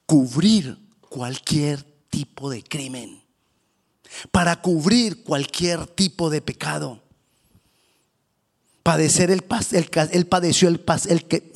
cubrir 0.05 0.77
cualquier 1.01 1.83
tipo 2.09 2.49
de 2.49 2.63
crimen, 2.63 3.21
para 4.31 4.61
cubrir 4.61 5.23
cualquier 5.23 5.85
tipo 5.87 6.29
de 6.29 6.41
pecado. 6.41 7.03
Padecer 8.87 9.31
el, 9.31 9.43
el, 9.73 9.89
él 10.13 10.27
padeció 10.27 10.69
el, 10.69 10.81
el 11.09 11.27
que 11.27 11.51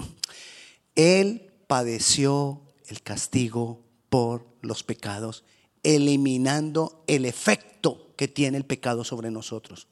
él 0.96 1.50
padeció 1.66 2.62
el 2.88 3.02
castigo 3.02 3.86
por 4.10 4.46
los 4.62 4.84
pecados, 4.84 5.46
eliminando 5.82 7.06
el 7.08 7.24
efecto 7.24 8.12
que 8.18 8.28
tiene 8.28 8.58
el 8.58 8.66
pecado 8.66 9.06
sobre 9.06 9.32
nosotros. 9.32 9.88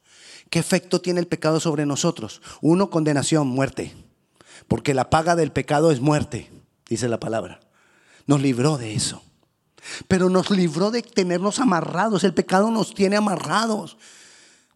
¿Qué 0.49 0.59
efecto 0.59 0.99
tiene 0.99 1.21
el 1.21 1.27
pecado 1.27 1.61
sobre 1.61 1.85
nosotros? 1.85 2.41
Uno, 2.59 2.89
condenación, 2.89 3.47
muerte. 3.47 3.95
Porque 4.67 4.93
la 4.93 5.09
paga 5.09 5.37
del 5.37 5.53
pecado 5.53 5.91
es 5.91 6.01
muerte, 6.01 6.51
dice 6.89 7.07
la 7.07 7.21
palabra. 7.21 7.61
Nos 8.27 8.41
libró 8.41 8.77
de 8.77 8.95
eso. 8.95 9.23
Pero 10.09 10.29
nos 10.29 10.49
libró 10.51 10.91
de 10.91 11.03
tenernos 11.03 11.59
amarrados. 11.59 12.25
El 12.25 12.33
pecado 12.33 12.69
nos 12.69 12.93
tiene 12.93 13.15
amarrados. 13.15 13.95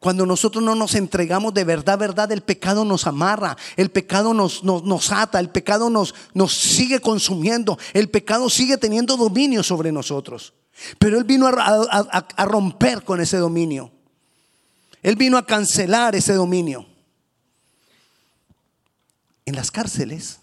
Cuando 0.04 0.26
nosotros 0.26 0.62
no 0.62 0.76
nos 0.76 0.96
entregamos 0.96 1.54
de 1.54 1.64
verdad, 1.64 1.98
verdad, 1.98 2.30
el 2.34 2.42
pecado 2.42 2.84
nos 2.84 3.08
amarra, 3.08 3.56
el 3.78 3.90
pecado 3.90 4.34
nos, 4.34 4.62
nos, 4.62 5.12
ata, 5.14 5.40
el 5.40 5.50
pecado 5.50 5.90
nos, 5.90 6.14
nos 6.34 6.52
sigue 6.52 7.00
consumiendo, 7.00 7.80
el 7.94 8.10
pecado 8.10 8.50
sigue 8.50 8.78
teniendo 8.78 9.16
dominio 9.16 9.64
sobre 9.64 9.94
nosotros. 9.94 10.56
Pero 11.00 11.18
Él 11.18 11.24
vino 11.24 11.48
a, 11.48 12.46
romper 12.46 13.06
con 13.06 13.22
ese 13.22 13.38
dominio. 13.38 13.94
Él 15.02 15.16
vino 15.16 15.38
a 15.38 15.46
cancelar 15.46 16.18
ese 16.18 16.34
dominio. 16.34 16.86
En 19.46 19.56
las 19.56 19.72
cárceles, 19.72 20.42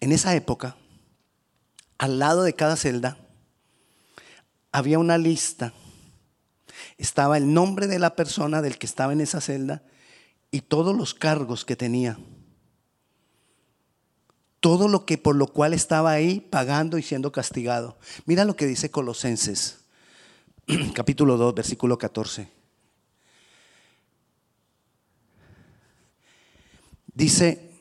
en 0.00 0.12
esa 0.12 0.34
época, 0.34 0.76
al 1.98 2.18
lado 2.18 2.42
de 2.42 2.54
cada 2.54 2.76
celda, 2.76 3.18
había 4.72 4.98
una 4.98 5.18
lista. 5.18 5.74
Estaba 6.98 7.36
el 7.36 7.52
nombre 7.52 7.86
de 7.86 7.98
la 7.98 8.16
persona 8.16 8.62
del 8.62 8.78
que 8.78 8.86
estaba 8.86 9.12
en 9.12 9.20
esa 9.20 9.40
celda 9.40 9.82
y 10.50 10.62
todos 10.62 10.96
los 10.96 11.14
cargos 11.14 11.64
que 11.64 11.76
tenía 11.76 12.18
todo 14.62 14.86
lo 14.86 15.04
que 15.04 15.18
por 15.18 15.34
lo 15.34 15.48
cual 15.48 15.74
estaba 15.74 16.12
ahí 16.12 16.38
pagando 16.40 16.96
y 16.96 17.02
siendo 17.02 17.32
castigado. 17.32 17.98
Mira 18.26 18.44
lo 18.44 18.54
que 18.54 18.64
dice 18.64 18.92
Colosenses, 18.92 19.80
capítulo 20.94 21.36
2, 21.36 21.52
versículo 21.52 21.98
14. 21.98 22.48
Dice 27.12 27.72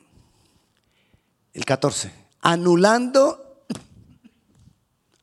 el 1.54 1.66
14, 1.66 2.12
anulando, 2.42 3.64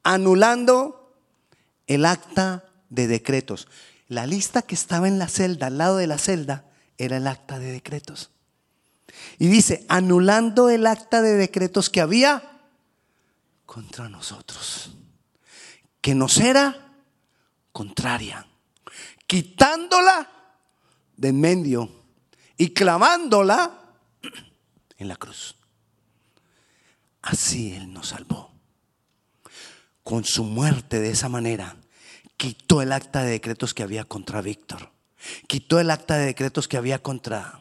anulando 0.05 1.13
el 1.89 2.05
acta 2.05 2.68
de 2.89 3.07
decretos. 3.07 3.69
La 4.09 4.27
lista 4.27 4.63
que 4.63 4.75
estaba 4.75 5.09
en 5.09 5.19
la 5.19 5.29
celda, 5.29 5.67
al 5.67 5.79
lado 5.79 5.97
de 5.97 6.07
la 6.07 6.19
celda, 6.19 6.65
era 6.97 7.19
el 7.19 7.27
acta 7.27 7.59
de 7.59 7.73
decretos. 7.73 8.31
Y 9.39 9.49
dice, 9.49 9.85
anulando 9.89 10.69
el 10.69 10.87
acta 10.87 11.23
de 11.23 11.35
decretos 11.35 11.91
que 11.91 12.01
había 12.01 12.61
contra 13.67 14.09
nosotros, 14.09 14.91
que 16.01 16.15
nos 16.15 16.39
era 16.39 16.95
contraria, 17.73 18.47
quitándola 19.27 20.29
de 21.17 21.29
en 21.29 21.41
medio 21.41 21.91
y 22.57 22.71
clamándola 22.71 23.79
en 24.97 25.09
la 25.09 25.17
cruz. 25.17 25.57
Así 27.23 27.75
Él 27.75 27.93
nos 27.93 28.09
salvó. 28.09 28.53
Con 30.03 30.25
su 30.25 30.45
muerte 30.45 31.01
de 31.01 31.11
esa 31.11 31.29
manera, 31.29 31.77
quitó 32.39 32.81
el 32.81 32.93
acta 32.93 33.23
de 33.23 33.33
decretos 33.33 33.75
que 33.75 33.83
había 33.83 34.05
contra 34.05 34.41
Víctor. 34.41 34.91
Quitó 35.47 35.81
el 35.81 35.91
acta 35.91 36.17
de 36.17 36.27
decretos 36.27 36.69
que 36.69 36.77
había 36.77 37.03
contra 37.03 37.61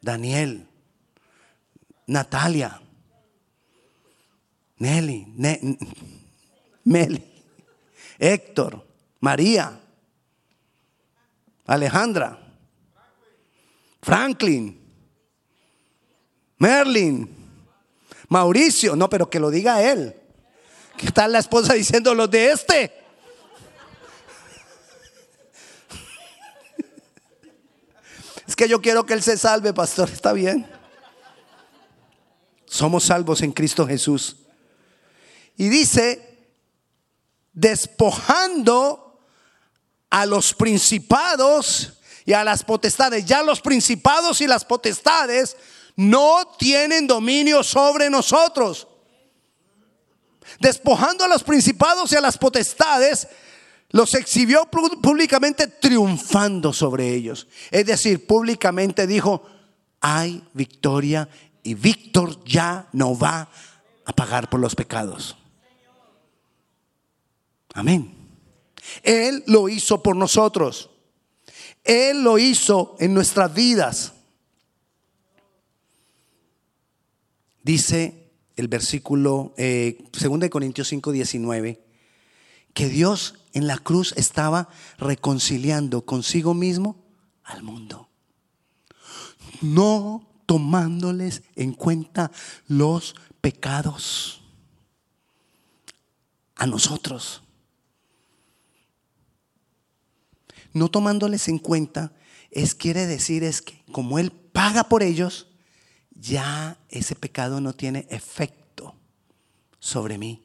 Daniel, 0.00 0.66
Natalia, 2.06 2.80
Nelly, 4.78 5.26
Meli, 6.84 7.24
Héctor, 8.18 8.86
María, 9.20 9.78
Alejandra, 11.66 12.38
Franklin, 14.00 14.80
Merlin, 16.56 17.28
Mauricio, 18.28 18.96
no, 18.96 19.10
pero 19.10 19.28
que 19.28 19.38
lo 19.38 19.50
diga 19.50 19.82
él. 19.82 20.14
¿Qué 20.98 21.12
tal 21.12 21.30
la 21.30 21.38
esposa 21.38 21.74
diciendo 21.74 22.12
los 22.12 22.28
de 22.28 22.50
este? 22.50 22.92
Es 28.44 28.56
que 28.56 28.68
yo 28.68 28.82
quiero 28.82 29.06
que 29.06 29.14
Él 29.14 29.22
se 29.22 29.38
salve, 29.38 29.72
pastor. 29.72 30.10
¿Está 30.10 30.32
bien? 30.32 30.68
Somos 32.66 33.04
salvos 33.04 33.42
en 33.42 33.52
Cristo 33.52 33.86
Jesús. 33.86 34.38
Y 35.56 35.68
dice, 35.68 36.48
despojando 37.52 39.22
a 40.10 40.26
los 40.26 40.52
principados 40.52 41.92
y 42.24 42.32
a 42.32 42.42
las 42.42 42.64
potestades. 42.64 43.24
Ya 43.24 43.44
los 43.44 43.60
principados 43.60 44.40
y 44.40 44.48
las 44.48 44.64
potestades 44.64 45.56
no 45.94 46.56
tienen 46.58 47.06
dominio 47.06 47.62
sobre 47.62 48.10
nosotros. 48.10 48.87
Despojando 50.60 51.24
a 51.24 51.28
los 51.28 51.44
principados 51.44 52.12
y 52.12 52.16
a 52.16 52.20
las 52.20 52.38
potestades, 52.38 53.28
los 53.90 54.14
exhibió 54.14 54.68
públicamente 54.70 55.66
triunfando 55.66 56.72
sobre 56.72 57.14
ellos. 57.14 57.46
Es 57.70 57.86
decir, 57.86 58.26
públicamente 58.26 59.06
dijo, 59.06 59.42
hay 60.00 60.42
victoria 60.52 61.28
y 61.62 61.74
Víctor 61.74 62.44
ya 62.44 62.88
no 62.92 63.18
va 63.18 63.48
a 64.04 64.12
pagar 64.12 64.48
por 64.48 64.60
los 64.60 64.74
pecados. 64.74 65.36
Amén. 67.74 68.14
Él 69.02 69.44
lo 69.46 69.68
hizo 69.68 70.02
por 70.02 70.16
nosotros. 70.16 70.90
Él 71.84 72.22
lo 72.22 72.38
hizo 72.38 72.96
en 72.98 73.14
nuestras 73.14 73.52
vidas. 73.52 74.12
Dice 77.62 78.17
el 78.58 78.66
versículo 78.66 79.54
eh, 79.56 80.04
2 80.12 80.50
Corintios 80.50 80.88
5, 80.88 81.12
19, 81.12 81.80
que 82.74 82.88
Dios 82.88 83.34
en 83.52 83.68
la 83.68 83.78
cruz 83.78 84.12
estaba 84.16 84.68
reconciliando 84.98 86.04
consigo 86.04 86.54
mismo 86.54 87.04
al 87.44 87.62
mundo. 87.62 88.08
No 89.60 90.28
tomándoles 90.46 91.42
en 91.54 91.72
cuenta 91.72 92.32
los 92.66 93.14
pecados 93.40 94.42
a 96.56 96.66
nosotros. 96.66 97.42
No 100.72 100.88
tomándoles 100.88 101.46
en 101.46 101.58
cuenta 101.58 102.12
es 102.50 102.74
quiere 102.74 103.06
decir 103.06 103.44
es 103.44 103.62
que 103.62 103.84
como 103.92 104.18
él 104.18 104.32
paga 104.32 104.84
por 104.84 105.04
ellos, 105.04 105.47
ya 106.20 106.78
ese 106.88 107.14
pecado 107.14 107.60
no 107.60 107.72
tiene 107.72 108.06
efecto 108.10 108.94
sobre 109.78 110.18
mí. 110.18 110.44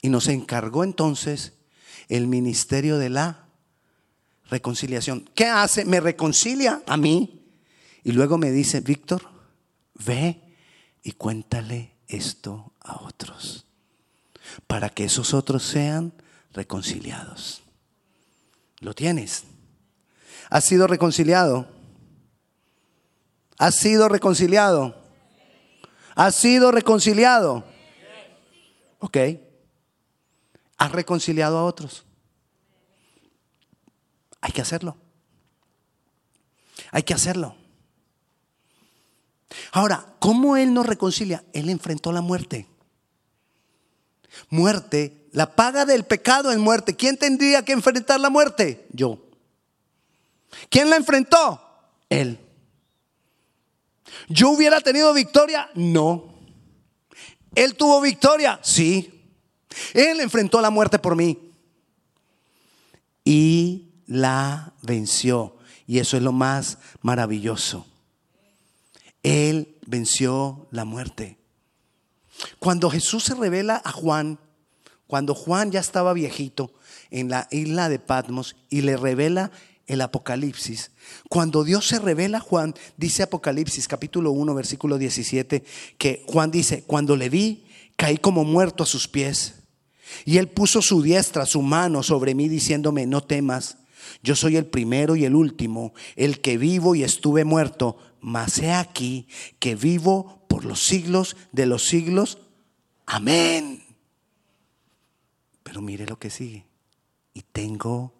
Y 0.00 0.08
nos 0.08 0.28
encargó 0.28 0.84
entonces 0.84 1.54
el 2.08 2.26
ministerio 2.26 2.98
de 2.98 3.10
la 3.10 3.48
reconciliación. 4.48 5.28
¿Qué 5.34 5.46
hace? 5.46 5.84
Me 5.84 6.00
reconcilia 6.00 6.82
a 6.86 6.96
mí 6.96 7.42
y 8.04 8.12
luego 8.12 8.38
me 8.38 8.50
dice, 8.50 8.80
Víctor, 8.80 9.22
ve 10.04 10.40
y 11.02 11.12
cuéntale 11.12 11.92
esto 12.08 12.72
a 12.80 13.02
otros, 13.02 13.66
para 14.66 14.88
que 14.88 15.04
esos 15.04 15.34
otros 15.34 15.62
sean 15.62 16.12
reconciliados. 16.52 17.62
¿Lo 18.80 18.94
tienes? 18.94 19.44
¿Has 20.50 20.64
sido 20.64 20.86
reconciliado? 20.86 21.81
¿Has 23.62 23.76
sido 23.76 24.08
reconciliado? 24.08 24.92
¿Has 26.16 26.34
sido 26.34 26.72
reconciliado? 26.72 27.62
Ok. 28.98 29.16
¿Has 30.78 30.90
reconciliado 30.90 31.58
a 31.58 31.64
otros? 31.64 32.04
Hay 34.40 34.50
que 34.50 34.62
hacerlo. 34.62 34.96
Hay 36.90 37.04
que 37.04 37.14
hacerlo. 37.14 37.54
Ahora, 39.70 40.16
¿cómo 40.18 40.56
Él 40.56 40.74
nos 40.74 40.84
reconcilia? 40.84 41.44
Él 41.52 41.70
enfrentó 41.70 42.10
la 42.10 42.20
muerte. 42.20 42.66
Muerte, 44.50 45.28
la 45.30 45.54
paga 45.54 45.84
del 45.84 46.02
pecado 46.02 46.50
es 46.50 46.58
muerte. 46.58 46.96
¿Quién 46.96 47.16
tendría 47.16 47.64
que 47.64 47.70
enfrentar 47.70 48.18
la 48.18 48.28
muerte? 48.28 48.88
Yo. 48.92 49.24
¿Quién 50.68 50.90
la 50.90 50.96
enfrentó? 50.96 51.62
Él. 52.08 52.40
¿Yo 54.28 54.50
hubiera 54.50 54.80
tenido 54.80 55.12
victoria? 55.12 55.70
No. 55.74 56.32
¿Él 57.54 57.74
tuvo 57.74 58.00
victoria? 58.00 58.58
Sí. 58.62 59.22
Él 59.94 60.20
enfrentó 60.20 60.60
la 60.60 60.70
muerte 60.70 60.98
por 60.98 61.16
mí. 61.16 61.52
Y 63.24 63.92
la 64.06 64.72
venció. 64.82 65.56
Y 65.86 65.98
eso 65.98 66.16
es 66.16 66.22
lo 66.22 66.32
más 66.32 66.78
maravilloso. 67.00 67.86
Él 69.22 69.76
venció 69.86 70.66
la 70.70 70.84
muerte. 70.84 71.38
Cuando 72.58 72.90
Jesús 72.90 73.24
se 73.24 73.34
revela 73.34 73.80
a 73.84 73.92
Juan, 73.92 74.38
cuando 75.06 75.34
Juan 75.34 75.70
ya 75.70 75.80
estaba 75.80 76.12
viejito 76.12 76.72
en 77.10 77.28
la 77.28 77.46
isla 77.50 77.88
de 77.88 77.98
Patmos 77.98 78.56
y 78.70 78.80
le 78.80 78.96
revela 78.96 79.50
el 79.94 80.00
Apocalipsis, 80.00 80.90
cuando 81.28 81.64
Dios 81.64 81.86
se 81.86 81.98
revela 81.98 82.38
a 82.38 82.40
Juan, 82.40 82.74
dice 82.96 83.22
Apocalipsis 83.22 83.88
capítulo 83.88 84.32
1 84.32 84.54
versículo 84.54 84.98
17, 84.98 85.64
que 85.98 86.24
Juan 86.26 86.50
dice, 86.50 86.84
cuando 86.84 87.16
le 87.16 87.28
vi, 87.28 87.66
caí 87.96 88.16
como 88.16 88.44
muerto 88.44 88.82
a 88.82 88.86
sus 88.86 89.08
pies. 89.08 89.54
Y 90.24 90.38
él 90.38 90.48
puso 90.48 90.82
su 90.82 91.02
diestra, 91.02 91.46
su 91.46 91.62
mano 91.62 92.02
sobre 92.02 92.34
mí, 92.34 92.48
diciéndome, 92.48 93.06
no 93.06 93.22
temas, 93.22 93.78
yo 94.22 94.36
soy 94.36 94.56
el 94.56 94.66
primero 94.66 95.16
y 95.16 95.24
el 95.24 95.34
último, 95.34 95.94
el 96.16 96.40
que 96.40 96.58
vivo 96.58 96.94
y 96.94 97.02
estuve 97.02 97.44
muerto, 97.44 97.96
mas 98.20 98.58
he 98.58 98.72
aquí 98.72 99.26
que 99.58 99.74
vivo 99.74 100.44
por 100.48 100.64
los 100.64 100.84
siglos 100.84 101.36
de 101.52 101.66
los 101.66 101.86
siglos. 101.86 102.38
Amén. 103.06 103.82
Pero 105.62 105.80
mire 105.80 106.06
lo 106.06 106.18
que 106.18 106.30
sigue. 106.30 106.66
Y 107.34 107.42
tengo 107.42 108.14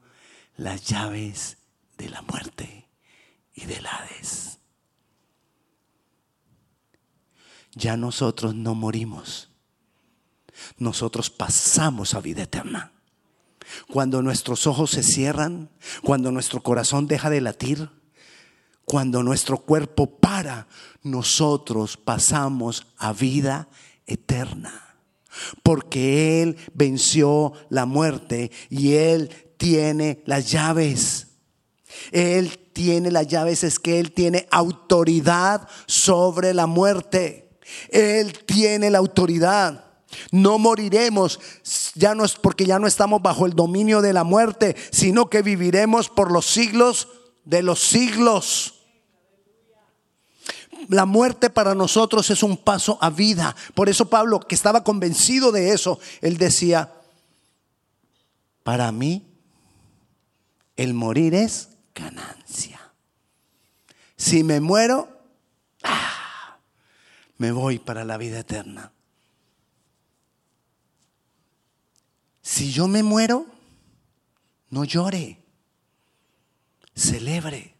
las 0.57 0.85
llaves 0.85 1.59
de 2.03 2.11
la 2.11 2.23
muerte 2.23 2.89
y 3.55 3.65
del 3.67 3.87
Hades. 3.87 4.59
Ya 7.75 7.97
nosotros 7.97 8.55
no 8.57 8.75
morimos. 8.75 9.51
Nosotros 10.79 11.31
pasamos 11.31 12.15
a 12.15 12.21
vida 12.21 12.43
eterna. 12.43 12.93
Cuando 13.89 14.21
nuestros 14.21 14.67
ojos 14.67 14.91
se 14.91 15.05
cierran, 15.05 15.71
cuando 16.03 16.33
nuestro 16.33 16.61
corazón 16.63 17.07
deja 17.07 17.31
de 17.31 17.41
latir, 17.41 17.89
cuando 18.85 19.23
nuestro 19.23 19.59
cuerpo 19.59 20.19
para, 20.19 20.67
nosotros 21.03 21.97
pasamos 21.97 22.89
a 22.99 23.13
vida 23.13 23.69
eterna. 24.07 24.97
Porque 25.63 26.43
Él 26.43 26.57
venció 26.75 27.53
la 27.71 27.87
muerte 27.87 28.51
y 28.69 28.95
Él 28.95 29.31
tiene 29.57 30.23
las 30.27 30.51
llaves. 30.51 31.32
Él 32.11 32.59
tiene 32.73 33.11
las 33.11 33.27
llaves, 33.27 33.65
es 33.65 33.79
que 33.79 34.01
Él 34.01 34.13
tiene 34.13 34.47
autoridad 34.51 35.69
sobre 35.87 36.55
la 36.55 36.67
muerte. 36.67 37.51
Él 37.91 38.45
tiene 38.45 38.91
la 38.91 38.99
autoridad. 38.99 39.85
No 40.31 40.59
moriremos, 40.59 41.41
ya 41.95 42.15
no 42.15 42.25
es 42.25 42.35
porque 42.35 42.67
ya 42.67 42.79
no 42.79 42.87
estamos 42.87 43.23
bajo 43.23 43.47
el 43.47 43.55
dominio 43.55 44.03
de 44.03 44.13
la 44.13 44.25
muerte, 44.25 44.77
sino 44.91 45.31
que 45.31 45.43
viviremos 45.43 46.09
por 46.11 46.31
los 46.31 46.47
siglos 46.47 47.09
de 47.45 47.63
los 47.63 47.81
siglos. 47.81 48.75
La 50.89 51.07
muerte 51.07 51.49
para 51.49 51.75
nosotros 51.75 52.29
es 52.31 52.43
un 52.43 52.57
paso 52.57 52.99
a 53.01 53.09
vida. 53.09 53.57
Por 53.75 53.89
eso 53.89 54.11
Pablo, 54.11 54.41
que 54.41 54.55
estaba 54.55 54.85
convencido 54.85 55.53
de 55.53 55.73
eso, 55.73 55.99
él 56.21 56.37
decía, 56.37 56.93
para 58.63 58.93
mí 58.93 59.27
el 60.77 60.93
morir 60.95 61.35
es 61.35 61.69
ganancia. 61.95 62.93
Si 64.17 64.45
me 64.45 64.61
muero, 64.61 65.09
ah, 65.83 66.59
me 67.39 67.53
voy 67.53 67.79
para 67.79 68.05
la 68.05 68.17
vida 68.17 68.41
eterna. 68.41 68.93
Si 72.41 72.73
yo 72.73 72.89
me 72.89 73.03
muero, 73.03 73.47
no 74.71 74.85
llore 74.85 75.39
celebre, 76.95 77.75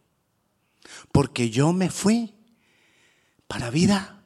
porque 1.11 1.49
yo 1.49 1.71
me 1.73 1.89
fui 1.89 2.33
para 3.47 3.69
vida 3.69 4.23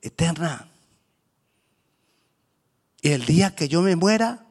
eterna. 0.00 0.70
Y 3.00 3.10
el 3.10 3.26
día 3.26 3.54
que 3.54 3.68
yo 3.68 3.82
me 3.82 3.96
muera, 3.96 4.46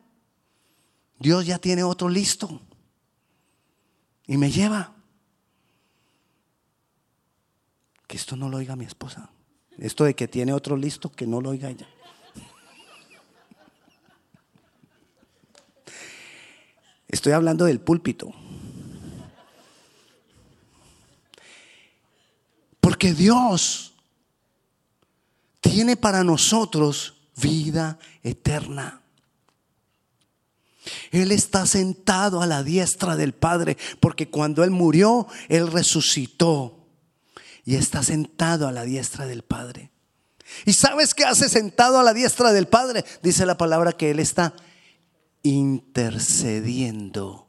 Dios 1.20 1.46
ya 1.46 1.58
tiene 1.58 1.84
otro 1.84 2.10
listo 2.10 2.62
y 4.28 4.38
me 4.38 4.52
lleva. 4.52 4.96
Que 8.08 8.18
esto 8.18 8.36
no 8.36 8.50
lo 8.50 8.58
oiga 8.58 8.76
mi 8.76 8.86
esposa. 8.86 9.30
Esto 9.78 10.04
de 10.04 10.16
que 10.16 10.28
tiene 10.28 10.54
otro 10.54 10.76
listo, 10.78 11.12
que 11.12 11.26
no 11.26 11.42
lo 11.42 11.50
oiga 11.50 11.70
ella. 11.70 11.88
Estoy 17.08 17.34
hablando 17.34 17.66
del 17.66 17.82
púlpito. 17.82 18.34
Porque 22.80 23.14
Dios 23.14 23.94
tiene 25.60 25.98
para 25.98 26.24
nosotros 26.24 27.16
vida 27.36 28.00
eterna. 28.24 29.01
Él 31.12 31.32
está 31.32 31.66
sentado 31.66 32.42
a 32.42 32.48
la 32.48 32.64
diestra 32.64 33.16
del 33.16 33.34
Padre, 33.34 33.78
porque 34.00 34.30
cuando 34.30 34.64
Él 34.64 34.72
murió, 34.72 35.28
Él 35.50 35.72
resucitó. 35.72 36.78
y 37.64 37.76
está 37.76 38.02
sentado 38.02 38.68
a 38.68 38.72
la 38.72 38.84
diestra 38.84 39.28
del 39.28 39.44
Padre. 39.44 39.92
¿Y 40.66 40.74
sabes 40.74 41.14
qué 41.14 41.26
hace 41.26 41.48
sentado 41.48 42.00
a 42.00 42.04
la 42.04 42.14
diestra 42.14 42.54
del 42.54 42.68
Padre? 42.68 43.06
Dice 43.22 43.46
la 43.46 43.58
palabra 43.58 43.94
que 43.94 44.10
Él 44.10 44.20
está 44.20 44.56
intercediendo 45.44 47.48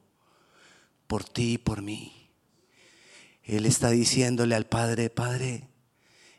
por 1.06 1.24
ti 1.24 1.52
y 1.52 1.58
por 1.58 1.82
mí. 1.82 2.30
Él 3.42 3.66
está 3.66 3.90
diciéndole 3.90 4.54
al 4.54 4.66
Padre, 4.66 5.10
Padre, 5.10 5.68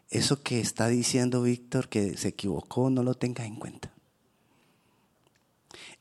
eso 0.09 0.41
que 0.41 0.59
está 0.59 0.87
diciendo 0.87 1.41
Víctor, 1.41 1.89
que 1.89 2.17
se 2.17 2.29
equivocó, 2.29 2.89
no 2.89 3.03
lo 3.03 3.15
tengas 3.15 3.45
en 3.45 3.55
cuenta. 3.55 3.92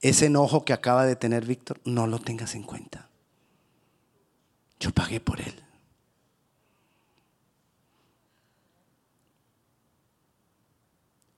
Ese 0.02 0.26
enojo 0.26 0.64
que 0.64 0.72
acaba 0.72 1.06
de 1.06 1.14
tener 1.14 1.46
Víctor, 1.46 1.80
no 1.84 2.08
lo 2.08 2.18
tengas 2.18 2.56
en 2.56 2.64
cuenta. 2.64 3.08
Yo 4.80 4.90
pagué 4.90 5.20
por 5.20 5.40
él. 5.40 5.54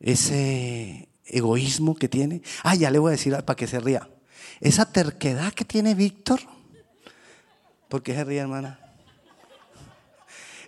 Ese 0.01 1.11
egoísmo 1.27 1.95
que 1.95 2.09
tiene. 2.09 2.41
Ah, 2.63 2.75
ya 2.75 2.91
le 2.91 2.99
voy 2.99 3.11
a 3.11 3.13
decir 3.13 3.35
para 3.45 3.55
que 3.55 3.67
se 3.67 3.81
ría. 3.81 4.09
Esa 4.61 4.91
terquedad 4.91 5.53
que 5.53 5.67
tiene 5.67 5.95
Víctor. 5.95 6.41
¿Por 7.91 8.03
qué 8.03 8.15
se 8.15 8.25
ríe, 8.25 8.41
hermana? 8.41 8.81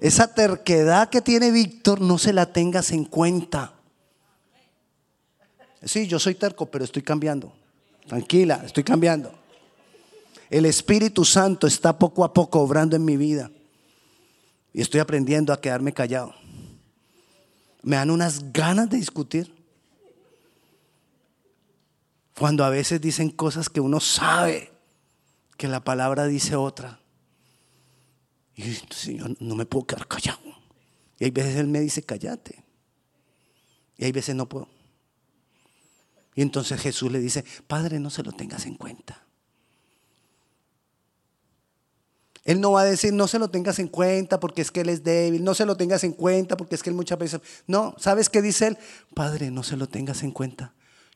Esa 0.00 0.34
terquedad 0.34 1.08
que 1.08 1.22
tiene 1.22 1.50
Víctor, 1.50 2.02
no 2.02 2.18
se 2.18 2.34
la 2.34 2.52
tengas 2.52 2.90
en 2.92 3.06
cuenta. 3.06 3.72
Sí, 5.82 6.06
yo 6.06 6.18
soy 6.18 6.34
terco, 6.34 6.66
pero 6.66 6.84
estoy 6.84 7.00
cambiando. 7.00 7.54
Tranquila, 8.06 8.62
estoy 8.64 8.84
cambiando. 8.84 9.32
El 10.48 10.64
Espíritu 10.64 11.24
Santo 11.24 11.66
está 11.66 11.98
poco 11.98 12.24
a 12.24 12.32
poco 12.32 12.60
obrando 12.60 12.96
en 12.96 13.04
mi 13.04 13.16
vida. 13.16 13.50
Y 14.72 14.80
estoy 14.80 15.00
aprendiendo 15.00 15.52
a 15.52 15.60
quedarme 15.60 15.92
callado. 15.92 16.34
Me 17.82 17.96
dan 17.96 18.10
unas 18.10 18.52
ganas 18.52 18.88
de 18.90 18.98
discutir. 18.98 19.54
Cuando 22.38 22.64
a 22.64 22.70
veces 22.70 23.00
dicen 23.00 23.30
cosas 23.30 23.68
que 23.68 23.80
uno 23.80 23.98
sabe 24.00 24.70
que 25.56 25.68
la 25.68 25.80
palabra 25.80 26.26
dice 26.26 26.54
otra. 26.54 27.00
Y 28.54 28.72
yo 29.16 29.26
no 29.40 29.54
me 29.54 29.66
puedo 29.66 29.86
quedar 29.86 30.06
callado. 30.06 30.40
Y 31.18 31.24
hay 31.24 31.30
veces 31.30 31.56
Él 31.56 31.66
me 31.66 31.80
dice, 31.80 32.02
cállate. 32.02 32.62
Y 33.96 34.04
hay 34.04 34.12
veces 34.12 34.34
no 34.34 34.48
puedo. 34.48 34.68
Y 36.36 36.42
entonces 36.42 36.80
Jesús 36.80 37.10
le 37.10 37.18
dice, 37.18 37.44
Padre, 37.66 37.98
no 37.98 38.10
se 38.10 38.22
lo 38.22 38.30
tengas 38.30 38.66
en 38.66 38.76
cuenta. 38.76 39.24
Él 42.44 42.60
no 42.60 42.72
va 42.72 42.82
a 42.82 42.84
decir, 42.84 43.12
no 43.12 43.26
se 43.26 43.40
lo 43.40 43.48
tengas 43.48 43.80
en 43.80 43.88
cuenta 43.88 44.38
porque 44.38 44.62
es 44.62 44.70
que 44.70 44.82
Él 44.82 44.90
es 44.90 45.02
débil, 45.02 45.42
no 45.42 45.54
se 45.54 45.66
lo 45.66 45.76
tengas 45.76 46.04
en 46.04 46.12
cuenta 46.12 46.56
porque 46.56 46.76
es 46.76 46.82
que 46.82 46.90
Él 46.90 46.96
muchas 46.96 47.18
veces... 47.18 47.40
No, 47.66 47.96
¿sabes 47.98 48.28
qué 48.28 48.40
dice 48.40 48.68
Él? 48.68 48.78
Padre, 49.14 49.50
no 49.50 49.64
se 49.64 49.76
lo 49.76 49.88
tengas 49.88 50.22
en 50.22 50.30
cuenta. 50.30 50.74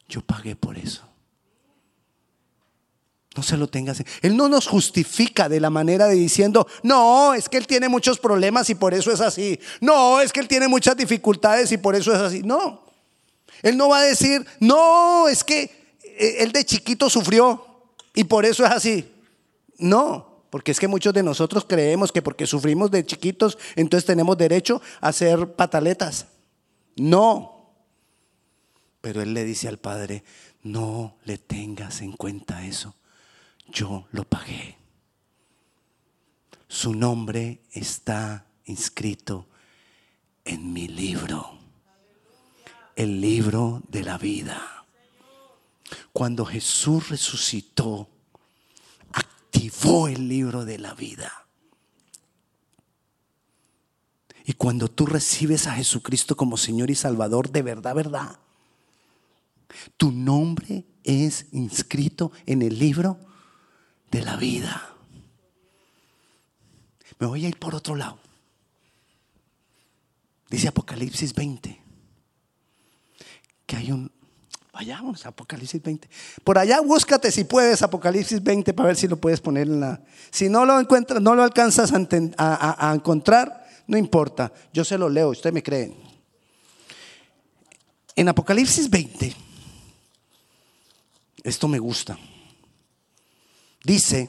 Yo 0.09 0.23
pagué 0.23 0.57
por 0.57 0.77
eso. 0.77 1.07
No 3.37 3.45
se 3.45 3.57
lo 3.57 3.69
tengas. 3.69 4.01
En... 4.01 4.07
Él 4.23 4.37
no 4.37 4.49
nos 4.49 4.67
justifica 4.67 5.49
de 5.49 5.61
la 5.61 5.71
manera 5.71 6.09
de 6.09 6.15
diciendo, 6.15 6.67
no, 6.83 7.35
es 7.35 7.49
que 7.49 7.59
Él 7.59 7.67
tiene 7.67 7.89
muchos 7.89 8.19
problemas 8.19 8.69
y 8.71 8.75
por 8.75 8.95
eso 8.95 9.13
es 9.13 9.21
así. 9.21 9.61
No, 9.81 10.21
es 10.21 10.33
que 10.33 10.41
Él 10.41 10.49
tiene 10.49 10.67
muchas 10.67 10.97
dificultades 10.97 11.71
y 11.71 11.77
por 11.77 11.95
eso 11.95 12.13
es 12.13 12.21
así. 12.21 12.43
No. 12.43 12.90
Él 13.63 13.77
no 13.77 13.89
va 13.89 13.99
a 13.99 14.03
decir, 14.03 14.47
no, 14.59 15.29
es 15.29 15.45
que 15.45 15.63
eh, 16.03 16.37
él 16.39 16.53
de 16.53 16.65
chiquito 16.65 17.09
sufrió 17.11 17.93
y 18.15 18.25
por 18.25 18.45
eso 18.45 18.65
es 18.65 18.71
así. 18.71 19.13
No, 19.79 20.45
porque 20.51 20.73
es 20.73 20.81
que 20.81 20.89
muchos 20.89 21.15
de 21.15 21.23
nosotros 21.23 21.65
creemos 21.67 22.13
que 22.13 22.23
porque 22.23 22.47
sufrimos 22.47 22.91
de 22.91 23.05
chiquitos, 23.05 23.59
entonces 23.77 24.07
tenemos 24.07 24.37
derecho 24.37 24.83
a 25.01 25.13
ser 25.13 25.55
pataletas. 25.55 26.27
No. 26.97 27.73
Pero 29.01 29.23
él 29.23 29.33
le 29.33 29.45
dice 29.45 29.69
al 29.69 29.79
Padre, 29.79 30.23
no 30.63 31.17
le 31.25 31.39
tengas 31.39 32.03
en 32.03 32.13
cuenta 32.13 32.67
eso. 32.67 32.95
Yo 33.69 34.07
lo 34.13 34.25
pagué. 34.25 34.77
Su 36.69 36.95
nombre 36.95 37.63
está 37.73 38.47
inscrito 38.67 39.49
en 40.45 40.73
mi 40.73 40.89
libro 40.89 41.60
el 43.01 43.19
libro 43.19 43.83
de 43.89 44.03
la 44.03 44.19
vida. 44.19 44.85
Cuando 46.13 46.45
Jesús 46.45 47.09
resucitó, 47.09 48.11
activó 49.11 50.07
el 50.07 50.29
libro 50.29 50.67
de 50.67 50.79
la 50.79 50.93
vida. 50.93 51.47
Y 54.45 54.53
cuando 54.53 54.89
tú 54.89 55.07
recibes 55.07 55.67
a 55.67 55.73
Jesucristo 55.73 56.37
como 56.37 56.59
Señor 56.59 56.91
y 56.91 56.95
Salvador, 56.95 57.51
de 57.51 57.63
verdad, 57.63 57.95
verdad, 57.95 58.39
tu 59.97 60.13
nombre 60.13 60.85
es 61.03 61.47
inscrito 61.53 62.33
en 62.45 62.61
el 62.61 62.79
libro 62.79 63.19
de 64.11 64.21
la 64.21 64.37
vida. 64.37 64.95
Me 67.19 67.27
voy 67.27 67.47
a 67.47 67.49
ir 67.49 67.59
por 67.59 67.75
otro 67.75 67.97
lado. 67.97 68.19
Dice 70.51 70.69
Apocalipsis 70.69 71.33
20 71.33 71.80
que 73.71 73.77
hay 73.77 73.93
un... 73.93 74.11
Vayamos, 74.73 75.25
Apocalipsis 75.27 75.81
20. 75.81 76.09
Por 76.43 76.59
allá 76.59 76.81
búscate 76.81 77.31
si 77.31 77.45
puedes 77.45 77.83
Apocalipsis 77.83 78.43
20 78.43 78.75
para 78.75 78.89
ver 78.89 78.97
si 78.97 79.07
lo 79.07 79.17
puedes 79.17 79.41
poner 79.41 79.69
en 79.69 79.79
la... 79.79 80.03
Si 80.33 80.49
no 80.49 80.65
lo 80.65 80.81
encuentras, 80.81 81.23
no 81.23 81.37
lo 81.37 81.45
alcanzas 81.45 81.93
a, 81.93 82.93
encontrar, 82.93 83.65
no 83.87 83.97
importa. 83.97 84.53
Yo 84.73 84.85
se 84.85 84.99
lo 84.99 85.09
leo, 85.09 85.29
usted 85.29 85.53
me 85.53 85.63
cree. 85.63 85.95
En 88.17 88.29
Apocalipsis 88.29 88.91
20, 88.91 89.37
esto 91.45 91.69
me 91.69 91.79
gusta. 91.79 92.19
Dice, 93.85 94.29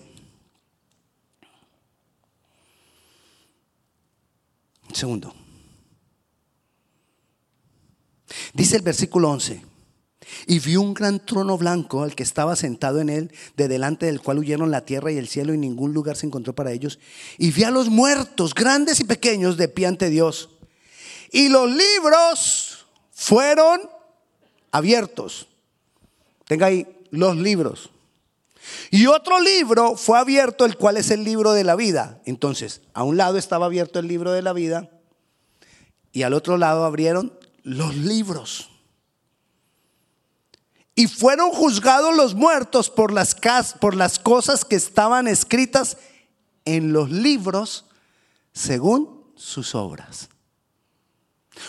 un 4.87 4.95
segundo. 4.95 5.40
Dice 8.53 8.77
el 8.77 8.81
versículo 8.81 9.29
11. 9.29 9.63
Y 10.47 10.59
vio 10.59 10.81
un 10.81 10.93
gran 10.93 11.25
trono 11.25 11.57
blanco 11.57 12.03
al 12.03 12.15
que 12.15 12.23
estaba 12.23 12.55
sentado 12.55 12.99
en 13.01 13.09
él, 13.09 13.33
de 13.57 13.67
delante 13.67 14.05
del 14.05 14.21
cual 14.21 14.39
huyeron 14.39 14.71
la 14.71 14.85
tierra 14.85 15.11
y 15.11 15.17
el 15.17 15.27
cielo 15.27 15.53
y 15.53 15.57
ningún 15.57 15.93
lugar 15.93 16.15
se 16.15 16.25
encontró 16.25 16.53
para 16.53 16.71
ellos. 16.71 16.99
Y 17.37 17.51
vi 17.51 17.63
a 17.63 17.71
los 17.71 17.89
muertos, 17.89 18.53
grandes 18.53 18.99
y 18.99 19.03
pequeños, 19.03 19.57
de 19.57 19.67
pie 19.67 19.87
ante 19.87 20.09
Dios. 20.09 20.49
Y 21.31 21.49
los 21.49 21.69
libros 21.69 22.85
fueron 23.11 23.81
abiertos. 24.71 25.47
Tenga 26.45 26.67
ahí 26.67 26.87
los 27.09 27.37
libros. 27.37 27.89
Y 28.91 29.07
otro 29.07 29.39
libro 29.39 29.95
fue 29.95 30.19
abierto, 30.19 30.65
el 30.65 30.77
cual 30.77 30.97
es 30.97 31.09
el 31.09 31.23
libro 31.23 31.53
de 31.53 31.63
la 31.63 31.75
vida. 31.75 32.21
Entonces, 32.25 32.81
a 32.93 33.03
un 33.03 33.17
lado 33.17 33.37
estaba 33.37 33.65
abierto 33.65 33.99
el 33.99 34.07
libro 34.07 34.31
de 34.31 34.41
la 34.41 34.53
vida 34.53 34.89
y 36.11 36.23
al 36.23 36.33
otro 36.33 36.57
lado 36.57 36.85
abrieron 36.85 37.33
los 37.63 37.95
libros. 37.95 38.69
Y 40.95 41.07
fueron 41.07 41.51
juzgados 41.51 42.15
los 42.15 42.35
muertos 42.35 42.89
por 42.89 43.11
las, 43.11 43.35
por 43.79 43.95
las 43.95 44.19
cosas 44.19 44.65
que 44.65 44.75
estaban 44.75 45.27
escritas 45.27 45.97
en 46.65 46.93
los 46.93 47.09
libros 47.09 47.85
según 48.53 49.31
sus 49.35 49.73
obras. 49.73 50.29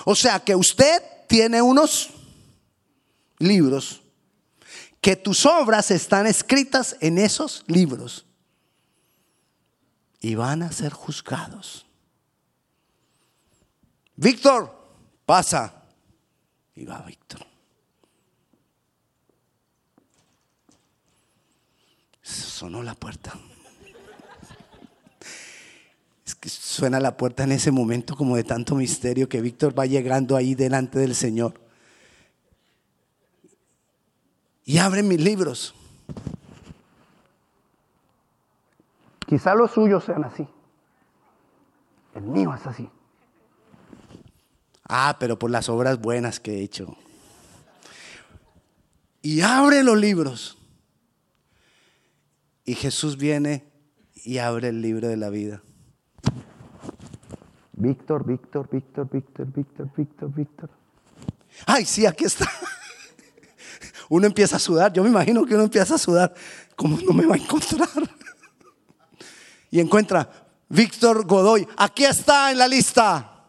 O 0.05 0.15
sea 0.15 0.41
que 0.41 0.55
usted 0.55 1.03
tiene 1.29 1.63
unos 1.63 2.11
libros, 3.39 4.03
que 5.01 5.17
tus 5.17 5.47
obras 5.47 5.91
están 5.91 6.27
escritas 6.27 6.97
en 7.01 7.19
esos 7.19 7.65
libros 7.67 8.25
y 10.21 10.35
van 10.35 10.63
a 10.63 10.71
ser 10.71 10.93
juzgados. 10.93 11.87
Víctor, 14.15 14.73
pasa. 15.27 15.82
Y 16.75 16.85
va 16.85 17.03
Víctor. 17.03 17.41
Sonó 22.23 22.83
la 22.83 22.95
puerta. 22.95 23.33
Es 26.25 26.35
que 26.35 26.49
suena 26.49 27.01
la 27.01 27.17
puerta 27.17 27.45
en 27.45 27.53
ese 27.53 27.71
momento 27.71 28.17
como 28.17 28.37
de 28.37 28.45
tanto 28.45 28.75
misterio 28.75 29.29
que 29.29 29.41
Víctor 29.41 29.79
va 29.79 29.87
llegando 29.87 30.37
ahí 30.37 30.55
delante 30.55 30.99
del 30.99 31.15
Señor. 31.15 31.61
Y 34.65 34.79
abre 34.79 35.03
mis 35.03 35.21
libros. 35.21 35.75
Quizá 39.27 39.55
los 39.55 39.73
suyos 39.73 40.05
sean 40.05 40.25
así. 40.25 40.47
El 42.15 42.23
mío 42.23 42.55
es 42.55 42.67
así. 42.67 42.89
Ah, 44.95 45.17
pero 45.19 45.39
por 45.39 45.51
las 45.51 45.71
obras 45.71 45.99
buenas 45.99 46.39
que 46.39 46.59
he 46.59 46.61
hecho. 46.61 46.99
Y 49.23 49.41
abre 49.41 49.83
los 49.83 49.97
libros. 49.97 50.59
Y 52.67 52.75
Jesús 52.75 53.17
viene 53.17 53.65
y 54.23 54.37
abre 54.37 54.69
el 54.69 54.83
libro 54.83 55.09
de 55.09 55.17
la 55.17 55.31
vida. 55.31 55.63
Víctor, 57.73 58.27
Víctor, 58.27 58.69
Víctor, 58.71 59.09
Víctor, 59.11 59.47
Víctor, 59.51 59.91
Víctor, 59.97 60.35
Víctor. 60.35 60.71
Ay, 61.65 61.87
sí, 61.87 62.05
aquí 62.05 62.25
está. 62.25 62.47
Uno 64.11 64.27
empieza 64.27 64.57
a 64.57 64.59
sudar. 64.59 64.93
Yo 64.93 65.03
me 65.03 65.09
imagino 65.09 65.47
que 65.47 65.55
uno 65.55 65.65
empieza 65.65 65.95
a 65.95 65.99
sudar. 65.99 66.35
¿Cómo 66.77 66.99
no 67.01 67.15
me 67.15 67.25
va 67.25 67.37
a 67.37 67.39
encontrar? 67.39 67.89
Y 69.71 69.81
encuentra 69.81 70.31
Víctor 70.69 71.27
Godoy. 71.27 71.67
Aquí 71.79 72.05
está 72.05 72.53
en 72.53 72.59
la 72.59 72.69
lista. 72.69 73.47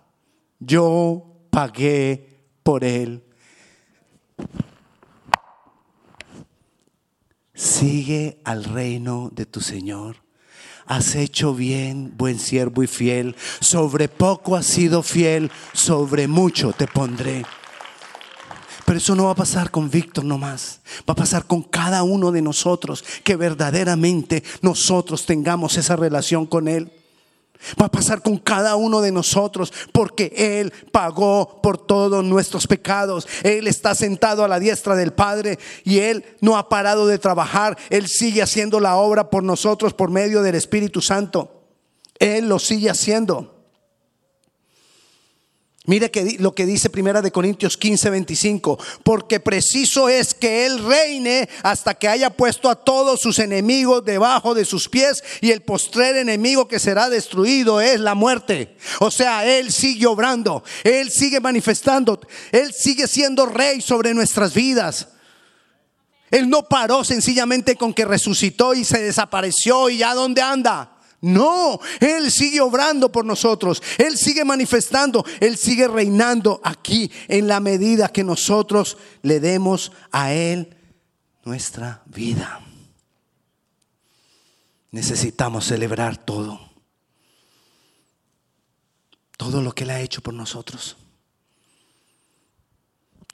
Yo 0.58 1.33
pagué 1.54 2.42
por 2.64 2.84
él. 2.84 3.24
Sigue 7.54 8.42
al 8.44 8.64
reino 8.64 9.30
de 9.32 9.46
tu 9.46 9.62
Señor. 9.62 10.18
Has 10.88 11.16
hecho 11.16 11.54
bien, 11.54 12.12
buen 12.18 12.40
siervo 12.40 12.82
y 12.82 12.88
fiel. 12.88 13.36
Sobre 13.60 14.10
poco 14.10 14.56
has 14.56 14.66
sido 14.66 15.04
fiel, 15.04 15.52
sobre 15.74 16.28
mucho 16.28 16.74
te 16.74 16.88
pondré. 16.88 17.46
Pero 18.84 18.98
eso 18.98 19.16
no 19.16 19.26
va 19.26 19.32
a 19.32 19.36
pasar 19.36 19.70
con 19.70 19.92
Víctor 19.92 20.26
nomás. 20.26 20.82
Va 21.08 21.14
a 21.14 21.16
pasar 21.16 21.46
con 21.46 21.62
cada 21.62 22.02
uno 22.04 22.32
de 22.32 22.42
nosotros 22.42 23.06
que 23.24 23.36
verdaderamente 23.36 24.44
nosotros 24.62 25.26
tengamos 25.28 25.78
esa 25.78 25.96
relación 25.96 26.48
con 26.48 26.68
Él. 26.68 26.92
Va 27.82 27.86
a 27.86 27.92
pasar 27.92 28.22
con 28.22 28.38
cada 28.38 28.76
uno 28.76 29.02
de 29.02 29.12
nosotros 29.12 29.74
porque 29.92 30.34
Él 30.36 30.74
pagó 30.92 31.62
por 31.62 31.78
todos 31.78 32.24
nuestros 32.24 32.68
pecados. 32.68 33.28
Él 33.44 33.68
está 33.68 33.96
sentado 33.96 34.44
a 34.44 34.48
la 34.48 34.60
diestra 34.60 34.96
del 34.96 35.14
Padre 35.14 35.60
y 35.84 36.00
Él 36.00 36.26
no 36.42 36.58
ha 36.58 36.70
parado 36.70 37.08
de 37.08 37.20
trabajar. 37.20 37.78
Él 37.90 38.08
sigue 38.08 38.42
haciendo 38.42 38.80
la 38.80 38.96
obra 38.96 39.30
por 39.30 39.44
nosotros 39.44 39.94
por 39.94 40.10
medio 40.10 40.42
del 40.42 40.56
Espíritu 40.56 41.02
Santo. 41.02 41.64
Él 42.20 42.48
lo 42.48 42.60
sigue 42.60 42.90
haciendo. 42.90 43.53
Mire 45.86 46.10
que, 46.12 46.38
lo 46.40 46.56
que 46.56 46.66
dice 46.66 46.90
Primera 46.90 47.22
de 47.22 47.32
Corintios 47.32 47.76
15, 47.76 48.10
25. 48.10 48.80
Porque 49.04 49.42
preciso 49.42 50.08
es 50.08 50.34
que 50.34 50.66
Él 50.66 50.80
reine 50.80 51.50
hasta 51.62 51.94
que 51.94 52.08
haya 52.08 52.30
puesto 52.30 52.70
a 52.70 52.76
todos 52.76 53.20
sus 53.20 53.38
enemigos 53.40 54.06
debajo 54.06 54.54
de 54.54 54.64
sus 54.64 54.88
pies 54.88 55.22
y 55.42 55.52
el 55.52 55.62
postrer 55.62 56.16
enemigo 56.16 56.70
que 56.70 56.80
será 56.80 57.10
destruido 57.10 57.82
es 57.82 58.00
la 58.00 58.16
muerte. 58.16 58.78
O 59.02 59.12
sea, 59.12 59.46
Él 59.46 59.74
sigue 59.74 60.08
obrando, 60.08 60.64
Él 60.86 61.12
sigue 61.12 61.42
manifestando, 61.42 62.18
Él 62.54 62.74
sigue 62.74 63.06
siendo 63.06 63.46
rey 63.46 63.82
sobre 63.82 64.14
nuestras 64.14 64.54
vidas. 64.54 65.10
Él 66.32 66.50
no 66.50 66.64
paró 66.64 67.04
sencillamente 67.04 67.76
con 67.76 67.94
que 67.94 68.06
resucitó 68.06 68.74
y 68.74 68.86
se 68.86 69.02
desapareció 69.02 69.90
y 69.90 69.98
ya 69.98 70.14
dónde 70.14 70.42
anda. 70.42 70.93
No, 71.24 71.80
Él 72.02 72.30
sigue 72.30 72.60
obrando 72.60 73.10
por 73.10 73.24
nosotros, 73.24 73.82
Él 73.98 74.18
sigue 74.18 74.44
manifestando, 74.44 75.24
Él 75.40 75.56
sigue 75.56 75.88
reinando 75.88 76.60
aquí 76.66 77.10
en 77.30 77.48
la 77.48 77.62
medida 77.62 78.10
que 78.10 78.26
nosotros 78.26 78.98
le 79.22 79.40
demos 79.40 79.94
a 80.12 80.34
Él 80.34 80.76
nuestra 81.46 82.04
vida. 82.08 82.60
Necesitamos 84.92 85.64
celebrar 85.64 86.18
todo, 86.18 86.60
todo 89.38 89.62
lo 89.62 89.72
que 89.72 89.86
Él 89.86 89.92
ha 89.92 90.02
hecho 90.02 90.20
por 90.20 90.34
nosotros, 90.34 90.98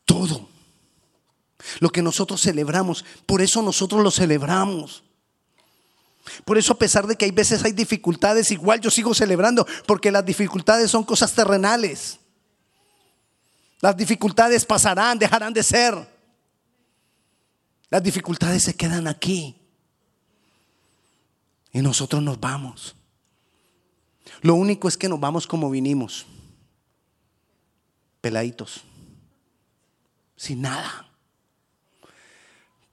todo. 0.05 0.47
Lo 1.79 1.89
que 1.89 2.03
nosotros 2.03 2.39
celebramos, 2.39 3.03
por 3.25 3.41
eso 3.41 3.63
nosotros 3.63 4.03
lo 4.03 4.11
celebramos. 4.11 5.03
Por 6.45 6.57
eso 6.57 6.73
a 6.73 6.77
pesar 6.77 7.07
de 7.07 7.15
que 7.15 7.25
hay 7.25 7.31
veces 7.31 7.63
hay 7.63 7.71
dificultades, 7.71 8.51
igual 8.51 8.81
yo 8.81 8.89
sigo 8.89 9.13
celebrando, 9.13 9.65
porque 9.85 10.11
las 10.11 10.25
dificultades 10.25 10.91
son 10.91 11.03
cosas 11.03 11.33
terrenales. 11.33 12.19
Las 13.81 13.95
dificultades 13.95 14.65
pasarán, 14.65 15.17
dejarán 15.17 15.53
de 15.53 15.63
ser. 15.63 15.95
Las 17.89 18.03
dificultades 18.03 18.63
se 18.63 18.75
quedan 18.75 19.07
aquí. 19.07 19.55
Y 21.71 21.81
nosotros 21.81 22.21
nos 22.21 22.39
vamos. 22.39 22.95
Lo 24.41 24.55
único 24.55 24.87
es 24.87 24.97
que 24.97 25.09
nos 25.09 25.19
vamos 25.19 25.47
como 25.47 25.69
vinimos. 25.69 26.25
Peladitos. 28.21 28.83
Sin 30.35 30.61
nada. 30.61 31.09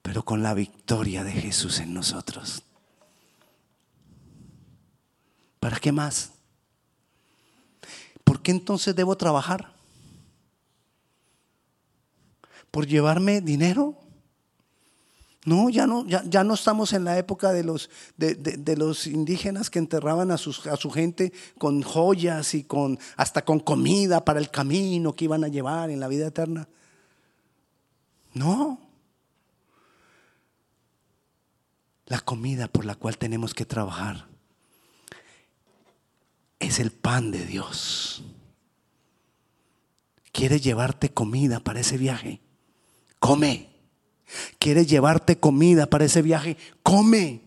Pero 0.01 0.23
con 0.23 0.41
la 0.41 0.53
victoria 0.53 1.23
de 1.23 1.33
Jesús 1.33 1.79
en 1.79 1.93
nosotros. 1.93 2.63
¿Para 5.59 5.77
qué 5.77 5.91
más? 5.91 6.31
¿Por 8.23 8.41
qué 8.41 8.51
entonces 8.51 8.95
debo 8.95 9.15
trabajar? 9.17 9.73
¿Por 12.71 12.85
llevarme 12.85 13.41
dinero? 13.41 13.95
No, 15.45 15.69
ya 15.69 15.87
no, 15.87 16.05
ya, 16.05 16.43
no 16.43 16.55
estamos 16.55 16.91
en 16.91 17.05
la 17.05 17.17
época 17.17 17.53
de 17.53 17.63
los, 17.63 17.89
de, 18.17 18.75
los 18.75 19.07
indígenas 19.07 19.69
que 19.69 19.79
enterraban 19.79 20.29
a, 20.29 20.37
sus, 20.37 20.67
a 20.67 20.75
su 20.75 20.91
gente 20.91 21.31
con 21.57 21.83
joyas 21.83 22.53
y 22.53 22.65
con 22.65 22.99
hasta 23.15 23.45
con 23.45 23.61
comida 23.61 24.25
para 24.25 24.39
el 24.39 24.51
camino 24.51 25.13
que 25.13 25.23
iban 25.23 25.45
a 25.45 25.47
llevar 25.47 25.89
en 25.89 26.01
la 26.01 26.09
vida 26.09 26.27
eterna. 26.27 26.67
No. 28.33 28.77
La 32.07 32.19
comida 32.19 32.67
por 32.67 32.83
la 32.83 32.95
cual 32.95 33.17
tenemos 33.17 33.53
que 33.53 33.65
trabajar 33.65 34.27
es 36.59 36.79
el 36.79 36.91
pan 36.91 37.31
de 37.31 37.45
Dios. 37.45 38.23
¿Quieres 40.31 40.61
llevarte 40.61 41.09
comida 41.13 41.59
para 41.59 41.79
ese 41.79 41.97
viaje? 41.97 42.41
Come. 43.19 43.69
¿Quieres 44.59 44.87
llevarte 44.87 45.39
comida 45.39 45.87
para 45.87 46.05
ese 46.05 46.21
viaje? 46.21 46.57
Come. 46.83 47.41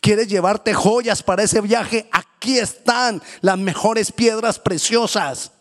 ¿Quieres 0.00 0.28
llevarte 0.28 0.74
joyas 0.74 1.22
para 1.22 1.42
ese 1.42 1.60
viaje? 1.60 2.08
Aquí 2.12 2.58
están 2.58 3.22
las 3.40 3.58
mejores 3.58 4.12
piedras 4.12 4.58
preciosas. 4.58 5.52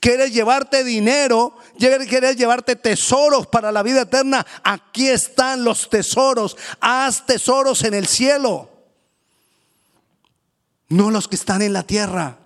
¿Quieres 0.00 0.32
llevarte 0.32 0.84
dinero? 0.84 1.56
¿Quieres 1.78 2.36
llevarte 2.36 2.76
tesoros 2.76 3.46
para 3.46 3.72
la 3.72 3.82
vida 3.82 4.02
eterna? 4.02 4.46
Aquí 4.62 5.08
están 5.08 5.64
los 5.64 5.88
tesoros. 5.88 6.56
Haz 6.80 7.26
tesoros 7.26 7.82
en 7.84 7.94
el 7.94 8.06
cielo 8.06 8.77
no 10.88 11.10
los 11.10 11.28
que 11.28 11.36
están 11.36 11.62
en 11.62 11.72
la 11.72 11.82
tierra. 11.82 12.38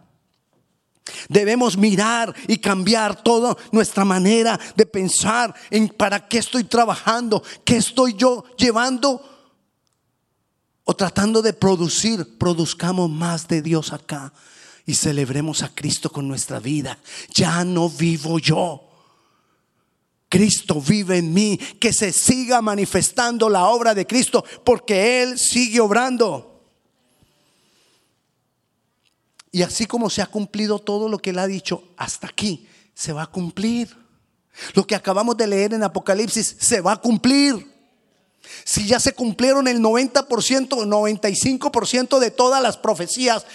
Debemos 1.28 1.76
mirar 1.76 2.34
y 2.46 2.58
cambiar 2.58 3.22
toda 3.22 3.56
nuestra 3.72 4.04
manera 4.04 4.58
de 4.76 4.86
pensar 4.86 5.54
en 5.70 5.88
para 5.88 6.28
qué 6.28 6.38
estoy 6.38 6.64
trabajando, 6.64 7.42
qué 7.64 7.76
estoy 7.76 8.14
yo 8.14 8.44
llevando 8.56 9.20
o 10.84 10.94
tratando 10.94 11.42
de 11.42 11.52
producir. 11.52 12.38
Produzcamos 12.38 13.10
más 13.10 13.48
de 13.48 13.62
Dios 13.62 13.92
acá 13.92 14.32
y 14.86 14.94
celebremos 14.94 15.62
a 15.62 15.74
Cristo 15.74 16.10
con 16.10 16.28
nuestra 16.28 16.60
vida. 16.60 16.98
Ya 17.34 17.64
no 17.64 17.88
vivo 17.88 18.38
yo. 18.38 18.88
Cristo 20.28 20.80
vive 20.80 21.18
en 21.18 21.34
mí, 21.34 21.58
que 21.78 21.92
se 21.92 22.10
siga 22.10 22.62
manifestando 22.62 23.50
la 23.50 23.66
obra 23.66 23.94
de 23.94 24.06
Cristo 24.06 24.42
porque 24.64 25.22
Él 25.22 25.38
sigue 25.38 25.80
obrando. 25.80 26.51
Y 29.52 29.62
así 29.62 29.84
como 29.86 30.08
se 30.08 30.22
ha 30.22 30.26
cumplido 30.26 30.78
todo 30.78 31.10
lo 31.10 31.18
que 31.18 31.30
él 31.30 31.38
ha 31.38 31.46
dicho 31.46 31.84
hasta 31.98 32.26
aquí, 32.26 32.66
se 32.94 33.12
va 33.12 33.24
a 33.24 33.26
cumplir. 33.26 33.94
Lo 34.74 34.86
que 34.86 34.94
acabamos 34.94 35.36
de 35.36 35.46
leer 35.46 35.74
en 35.74 35.82
Apocalipsis 35.82 36.56
se 36.58 36.80
va 36.80 36.92
a 36.92 37.00
cumplir. 37.00 37.70
Si 38.64 38.86
ya 38.86 38.98
se 38.98 39.12
cumplieron 39.12 39.68
el 39.68 39.80
90%, 39.80 40.26
95% 40.26 42.18
de 42.18 42.30
todas 42.30 42.62
las 42.62 42.78
profecías 42.78 43.46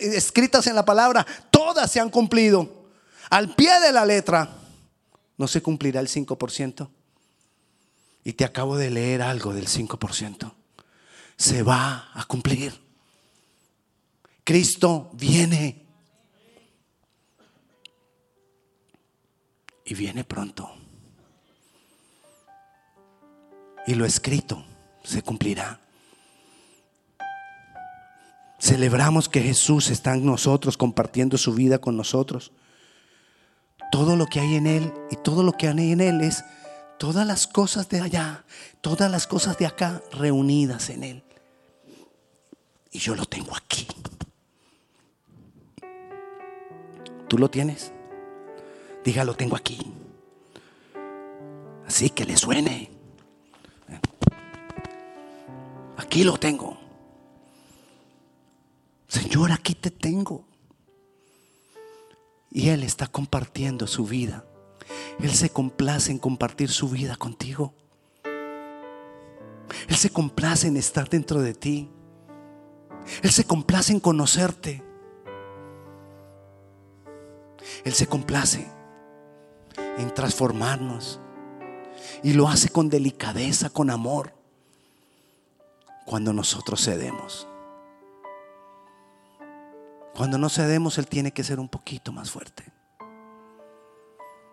escritas 0.00 0.66
en 0.66 0.74
la 0.74 0.84
palabra, 0.84 1.26
todas 1.50 1.90
se 1.90 2.00
han 2.00 2.10
cumplido. 2.10 2.86
Al 3.30 3.54
pie 3.54 3.80
de 3.80 3.92
la 3.92 4.04
letra, 4.04 4.58
no 5.38 5.48
se 5.48 5.62
cumplirá 5.62 6.00
el 6.00 6.08
5%. 6.08 6.88
Y 8.24 8.34
te 8.34 8.44
acabo 8.44 8.76
de 8.76 8.90
leer 8.90 9.22
algo 9.22 9.54
del 9.54 9.68
5%. 9.68 10.52
Se 11.36 11.62
va 11.62 12.10
a 12.14 12.24
cumplir. 12.24 12.85
Cristo 14.46 15.10
viene. 15.14 15.84
Y 19.84 19.94
viene 19.94 20.22
pronto. 20.22 20.70
Y 23.88 23.96
lo 23.96 24.04
escrito 24.04 24.64
se 25.02 25.22
cumplirá. 25.22 25.80
Celebramos 28.60 29.28
que 29.28 29.42
Jesús 29.42 29.90
está 29.90 30.14
en 30.14 30.24
nosotros, 30.24 30.76
compartiendo 30.76 31.38
su 31.38 31.52
vida 31.52 31.80
con 31.80 31.96
nosotros. 31.96 32.52
Todo 33.90 34.14
lo 34.14 34.26
que 34.26 34.38
hay 34.38 34.54
en 34.54 34.68
Él 34.68 34.92
y 35.10 35.16
todo 35.16 35.42
lo 35.42 35.54
que 35.54 35.66
hay 35.66 35.90
en 35.90 36.00
Él 36.00 36.20
es 36.20 36.44
todas 37.00 37.26
las 37.26 37.48
cosas 37.48 37.88
de 37.88 38.00
allá, 38.00 38.44
todas 38.80 39.10
las 39.10 39.26
cosas 39.26 39.58
de 39.58 39.66
acá 39.66 40.02
reunidas 40.12 40.88
en 40.90 41.02
Él. 41.02 41.24
y 42.92 43.00
yo 43.00 43.16
lo 43.16 43.26
tengo 43.26 43.54
aquí. 43.56 43.88
¿Tú 47.28 47.38
lo 47.38 47.50
tienes? 47.50 47.92
Diga, 49.04 49.24
lo 49.24 49.34
tengo 49.34 49.56
aquí. 49.56 49.92
Así 51.86 52.10
que 52.10 52.24
le 52.24 52.36
suene. 52.36 52.90
Aquí 55.96 56.24
lo 56.24 56.36
tengo. 56.36 56.76
Señor, 59.08 59.52
aquí 59.52 59.74
te 59.74 59.90
tengo. 59.90 60.44
Y 62.50 62.70
Él 62.70 62.82
está 62.82 63.06
compartiendo 63.06 63.86
su 63.86 64.06
vida. 64.06 64.44
Él 65.20 65.30
se 65.32 65.50
complace 65.50 66.10
en 66.10 66.18
compartir 66.18 66.70
su 66.70 66.88
vida 66.88 67.16
contigo. 67.16 67.74
Él 69.88 69.96
se 69.96 70.10
complace 70.10 70.68
en 70.68 70.76
estar 70.76 71.08
dentro 71.08 71.40
de 71.40 71.54
ti. 71.54 71.90
Él 73.22 73.30
se 73.30 73.44
complace 73.44 73.92
en 73.92 74.00
conocerte. 74.00 74.85
Él 77.84 77.92
se 77.92 78.06
complace 78.06 78.66
en 79.98 80.12
transformarnos. 80.14 81.20
Y 82.22 82.34
lo 82.34 82.48
hace 82.48 82.68
con 82.68 82.88
delicadeza, 82.88 83.70
con 83.70 83.90
amor, 83.90 84.32
cuando 86.04 86.32
nosotros 86.32 86.84
cedemos. 86.84 87.46
Cuando 90.14 90.38
no 90.38 90.48
cedemos, 90.48 90.98
Él 90.98 91.06
tiene 91.06 91.32
que 91.32 91.44
ser 91.44 91.60
un 91.60 91.68
poquito 91.68 92.12
más 92.12 92.30
fuerte. 92.30 92.64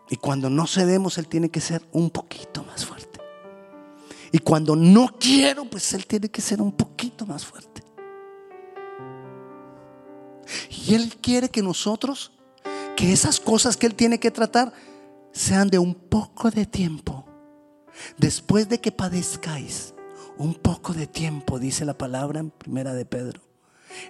Y 0.09 0.17
cuando 0.17 0.49
no 0.49 0.67
cedemos, 0.67 1.17
Él 1.17 1.27
tiene 1.27 1.49
que 1.49 1.61
ser 1.61 1.85
un 1.91 2.09
poquito 2.09 2.63
más 2.63 2.85
fuerte. 2.85 3.19
Y 4.31 4.39
cuando 4.39 4.75
no 4.75 5.07
quiero, 5.19 5.65
pues 5.65 5.93
Él 5.93 6.05
tiene 6.05 6.29
que 6.29 6.41
ser 6.41 6.61
un 6.61 6.71
poquito 6.71 7.25
más 7.25 7.45
fuerte. 7.45 7.83
Y 10.69 10.95
Él 10.95 11.15
quiere 11.21 11.49
que 11.49 11.61
nosotros, 11.61 12.31
que 12.95 13.13
esas 13.13 13.39
cosas 13.39 13.77
que 13.77 13.87
Él 13.87 13.95
tiene 13.95 14.19
que 14.19 14.31
tratar, 14.31 14.73
sean 15.31 15.69
de 15.69 15.79
un 15.79 15.95
poco 15.95 16.51
de 16.51 16.65
tiempo. 16.65 17.25
Después 18.17 18.69
de 18.69 18.79
que 18.79 18.91
padezcáis 18.91 19.93
un 20.37 20.53
poco 20.53 20.93
de 20.93 21.07
tiempo, 21.07 21.59
dice 21.59 21.85
la 21.85 21.97
palabra 21.97 22.39
en 22.39 22.49
primera 22.51 22.93
de 22.93 23.05
Pedro 23.05 23.41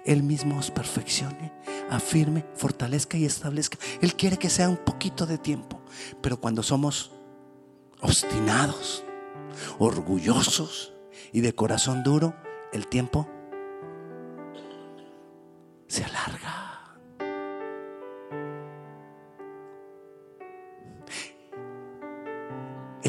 él 0.05 0.23
mismo 0.23 0.57
os 0.57 0.71
perfeccione, 0.71 1.51
afirme, 1.89 2.45
fortalezca 2.55 3.17
y 3.17 3.25
establezca. 3.25 3.77
Él 4.01 4.15
quiere 4.15 4.37
que 4.37 4.49
sea 4.49 4.69
un 4.69 4.77
poquito 4.77 5.25
de 5.25 5.37
tiempo. 5.37 5.81
Pero 6.21 6.39
cuando 6.39 6.63
somos 6.63 7.11
obstinados, 8.01 9.03
orgullosos 9.79 10.93
y 11.31 11.41
de 11.41 11.53
corazón 11.53 12.03
duro, 12.03 12.35
el 12.71 12.87
tiempo 12.87 13.27
se 15.87 16.03
alarga. 16.03 16.62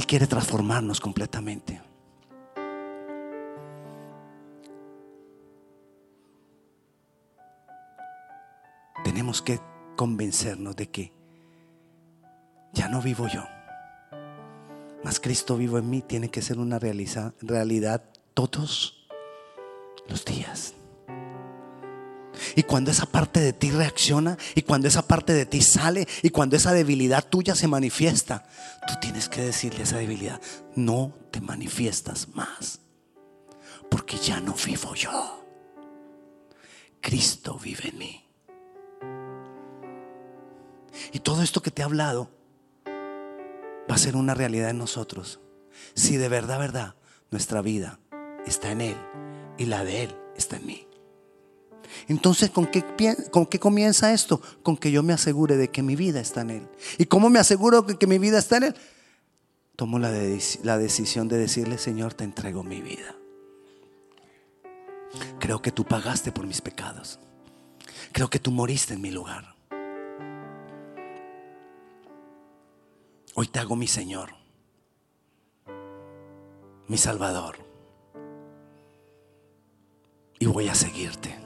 Quiere 0.07 0.27
transformarnos 0.27 1.01
completamente. 1.01 1.81
tenemos 9.05 9.43
que 9.43 9.61
convencernos 9.95 10.75
de 10.75 10.91
que 10.91 11.13
ya 12.73 12.89
no 12.89 13.01
vivo 13.01 13.29
yo. 13.29 13.45
Más 15.05 15.21
Cristo 15.21 15.57
vivo 15.57 15.79
en 15.79 15.89
mí 15.89 16.03
tiene 16.03 16.31
que 16.31 16.43
ser 16.43 16.59
una 16.59 16.81
realidad 16.81 18.03
todos 18.35 19.07
los 20.09 20.25
días. 20.25 20.75
Y 22.57 22.63
cuando 22.63 22.91
esa 22.91 23.07
parte 23.07 23.41
de 23.41 23.53
ti 23.53 23.71
reacciona 23.71 24.37
y 24.55 24.63
cuando 24.63 24.89
esa 24.89 25.07
parte 25.07 25.33
de 25.33 25.47
ti 25.47 25.61
sale 25.61 26.07
y 26.23 26.31
cuando 26.31 26.57
esa 26.57 26.73
debilidad 26.73 27.27
tuya 27.29 27.55
se 27.55 27.69
manifiesta, 27.69 28.47
tú 28.87 28.95
tienes 29.01 29.29
que 29.29 29.43
decirle 29.43 29.81
a 29.81 29.85
esa 29.85 29.99
debilidad, 29.99 30.41
no 30.77 31.15
te 31.31 31.41
manifiestas 31.41 32.29
más, 32.35 32.81
porque 33.91 34.17
ya 34.19 34.41
no 34.41 34.55
vivo 34.55 34.95
yo. 34.95 35.45
Cristo 37.01 37.59
vive 37.63 37.89
en 37.89 37.99
mí. 37.99 38.25
Y 41.13 41.21
todo 41.21 41.43
esto 41.43 41.61
que 41.61 41.71
te 41.71 41.83
he 41.83 41.85
hablado 41.85 42.31
va 43.91 43.95
a 43.95 43.99
ser 43.99 44.17
una 44.17 44.35
realidad 44.35 44.71
en 44.71 44.79
nosotros. 44.79 45.41
Si 45.95 46.17
de 46.17 46.29
verdad, 46.29 46.59
verdad, 46.59 46.95
nuestra 47.31 47.61
vida 47.63 47.99
está 48.47 48.71
en 48.71 48.81
Él 48.81 48.97
y 49.59 49.67
la 49.67 49.85
de 49.85 50.05
Él 50.05 50.17
está 50.37 50.57
en 50.57 50.67
mí. 50.67 50.89
Entonces, 52.09 52.51
¿con 52.51 52.67
qué, 52.67 52.85
¿con 53.31 53.47
qué 53.47 53.59
comienza 53.59 54.13
esto? 54.13 54.41
Con 54.63 54.77
que 54.77 54.91
yo 54.91 55.03
me 55.03 55.13
asegure 55.13 55.57
de 55.57 55.69
que 55.69 55.83
mi 55.83 55.97
vida 55.97 56.21
está 56.21 56.43
en 56.43 56.51
Él. 56.51 56.69
¿Y 56.99 57.07
cómo 57.07 57.31
me 57.31 57.39
aseguro 57.39 57.83
de 57.83 57.97
que 57.97 58.07
mi 58.07 58.19
vida 58.19 58.39
está 58.39 58.59
en 58.59 58.65
Él? 58.65 58.75
Tomo 59.77 59.99
la 59.99 60.11
decisión 60.11 61.29
de 61.29 61.39
decirle, 61.39 61.79
Señor, 61.79 62.15
te 62.15 62.25
entrego 62.25 62.63
mi 62.63 62.81
vida. 62.81 63.17
Creo 65.39 65.63
que 65.63 65.73
tú 65.73 65.85
pagaste 65.85 66.33
por 66.33 66.47
mis 66.47 66.61
pecados. 66.61 67.19
Creo 68.13 68.29
que 68.29 68.39
tú 68.39 68.51
moriste 68.51 68.95
en 68.95 69.01
mi 69.01 69.11
lugar. 69.11 69.55
Hoy 73.35 73.49
te 73.49 73.59
hago 73.59 73.75
mi 73.75 73.89
Señor, 73.89 74.31
mi 76.87 76.97
Salvador. 76.97 77.59
Y 80.39 80.47
voy 80.47 80.69
a 80.69 80.75
seguirte. 80.75 81.44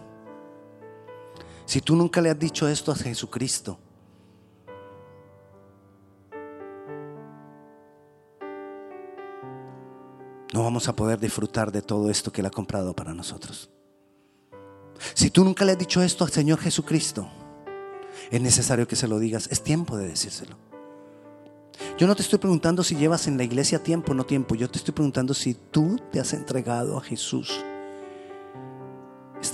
Si 1.69 1.83
tú 1.83 1.97
nunca 1.97 2.23
le 2.23 2.31
has 2.31 2.39
dicho 2.39 2.67
esto 2.67 2.93
a 2.93 2.95
Jesucristo, 2.97 3.79
no 10.55 10.63
vamos 10.63 10.89
a 10.89 10.97
poder 10.97 11.21
disfrutar 11.21 11.71
de 11.71 11.83
todo 11.83 12.09
esto 12.09 12.33
que 12.33 12.41
Él 12.41 12.47
ha 12.47 12.51
comprado 12.51 12.97
para 12.97 13.13
nosotros. 13.13 13.69
Si 15.13 15.29
tú 15.29 15.45
nunca 15.45 15.67
le 15.67 15.73
has 15.73 15.79
dicho 15.79 16.03
esto 16.03 16.25
al 16.25 16.31
Señor 16.31 16.59
Jesucristo, 16.59 17.29
es 18.31 18.41
necesario 18.41 18.89
que 18.89 18.97
se 18.97 19.07
lo 19.07 19.19
digas. 19.19 19.47
Es 19.53 19.63
tiempo 19.63 19.99
de 19.99 20.09
decírselo. 20.09 20.57
Yo 21.99 22.07
no 22.07 22.17
te 22.17 22.23
estoy 22.23 22.39
preguntando 22.39 22.83
si 22.83 22.97
llevas 22.97 23.27
en 23.27 23.37
la 23.37 23.45
iglesia 23.45 23.83
tiempo 23.83 24.13
o 24.13 24.15
no 24.15 24.25
tiempo. 24.25 24.55
Yo 24.55 24.71
te 24.71 24.79
estoy 24.79 24.95
preguntando 24.95 25.35
si 25.35 25.53
tú 25.53 26.01
te 26.11 26.19
has 26.19 26.33
entregado 26.33 26.97
a 26.97 27.03
Jesús. 27.03 27.63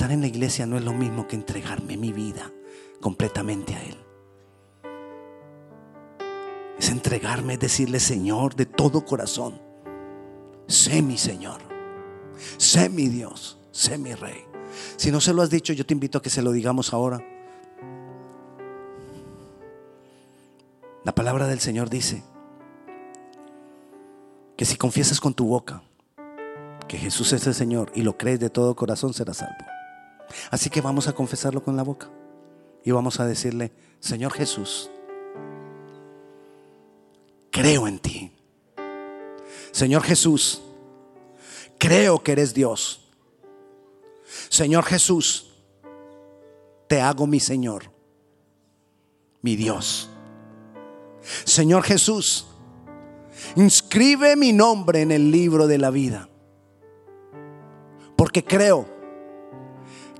Estar 0.05 0.13
en 0.13 0.21
la 0.21 0.27
iglesia 0.27 0.67
no 0.67 0.77
es 0.77 0.85
lo 0.85 0.93
mismo 0.93 1.27
que 1.27 1.35
entregarme 1.35 1.97
mi 1.97 2.13
vida 2.13 2.53
completamente 3.01 3.75
a 3.75 3.83
Él. 3.83 3.97
Es 6.79 6.91
entregarme, 6.91 7.55
es 7.55 7.61
decirle, 7.61 7.99
Señor, 7.99 8.55
de 8.55 8.67
todo 8.67 9.07
corazón, 9.07 9.59
sé 10.67 11.01
mi 11.01 11.17
Señor, 11.17 11.63
sé 12.59 12.91
mi 12.91 13.09
Dios, 13.09 13.57
sé 13.71 13.97
mi 13.97 14.13
Rey. 14.13 14.45
Si 14.97 15.11
no 15.11 15.23
se 15.23 15.33
lo 15.33 15.41
has 15.41 15.49
dicho, 15.49 15.73
yo 15.73 15.87
te 15.87 15.95
invito 15.95 16.19
a 16.19 16.23
que 16.23 16.29
se 16.29 16.43
lo 16.43 16.53
digamos 16.53 16.93
ahora. 16.93 17.25
La 21.03 21.15
palabra 21.15 21.47
del 21.47 21.61
Señor 21.61 21.89
dice, 21.89 22.23
que 24.55 24.67
si 24.67 24.77
confiesas 24.77 25.19
con 25.19 25.33
tu 25.33 25.47
boca 25.47 25.83
que 26.89 26.99
Jesús 26.99 27.33
es 27.33 27.47
el 27.47 27.55
Señor 27.55 27.91
y 27.95 28.03
lo 28.03 28.19
crees 28.19 28.39
de 28.39 28.51
todo 28.51 28.77
corazón, 28.77 29.15
serás 29.15 29.39
salvo. 29.39 29.74
Así 30.51 30.71
que 30.71 30.81
vamos 30.81 31.09
a 31.09 31.13
confesarlo 31.13 31.63
con 31.63 31.77
la 31.77 31.83
boca 31.83 32.11
y 32.85 32.91
vamos 32.91 33.21
a 33.21 33.27
decirle, 33.27 33.73
Señor 34.01 34.33
Jesús, 34.33 34.91
creo 37.51 37.89
en 37.89 37.99
ti. 37.99 38.33
Señor 39.73 40.03
Jesús, 40.03 40.63
creo 41.79 42.23
que 42.23 42.33
eres 42.33 42.55
Dios. 42.55 43.01
Señor 44.49 44.85
Jesús, 44.85 45.51
te 46.87 47.01
hago 47.01 47.27
mi 47.27 47.41
Señor, 47.41 47.91
mi 49.43 49.57
Dios. 49.57 50.11
Señor 51.45 51.83
Jesús, 51.83 52.47
inscribe 53.57 54.37
mi 54.37 54.53
nombre 54.53 55.01
en 55.01 55.11
el 55.11 55.31
libro 55.31 55.67
de 55.67 55.79
la 55.79 55.91
vida. 55.91 56.29
Porque 58.17 58.45
creo 58.45 58.94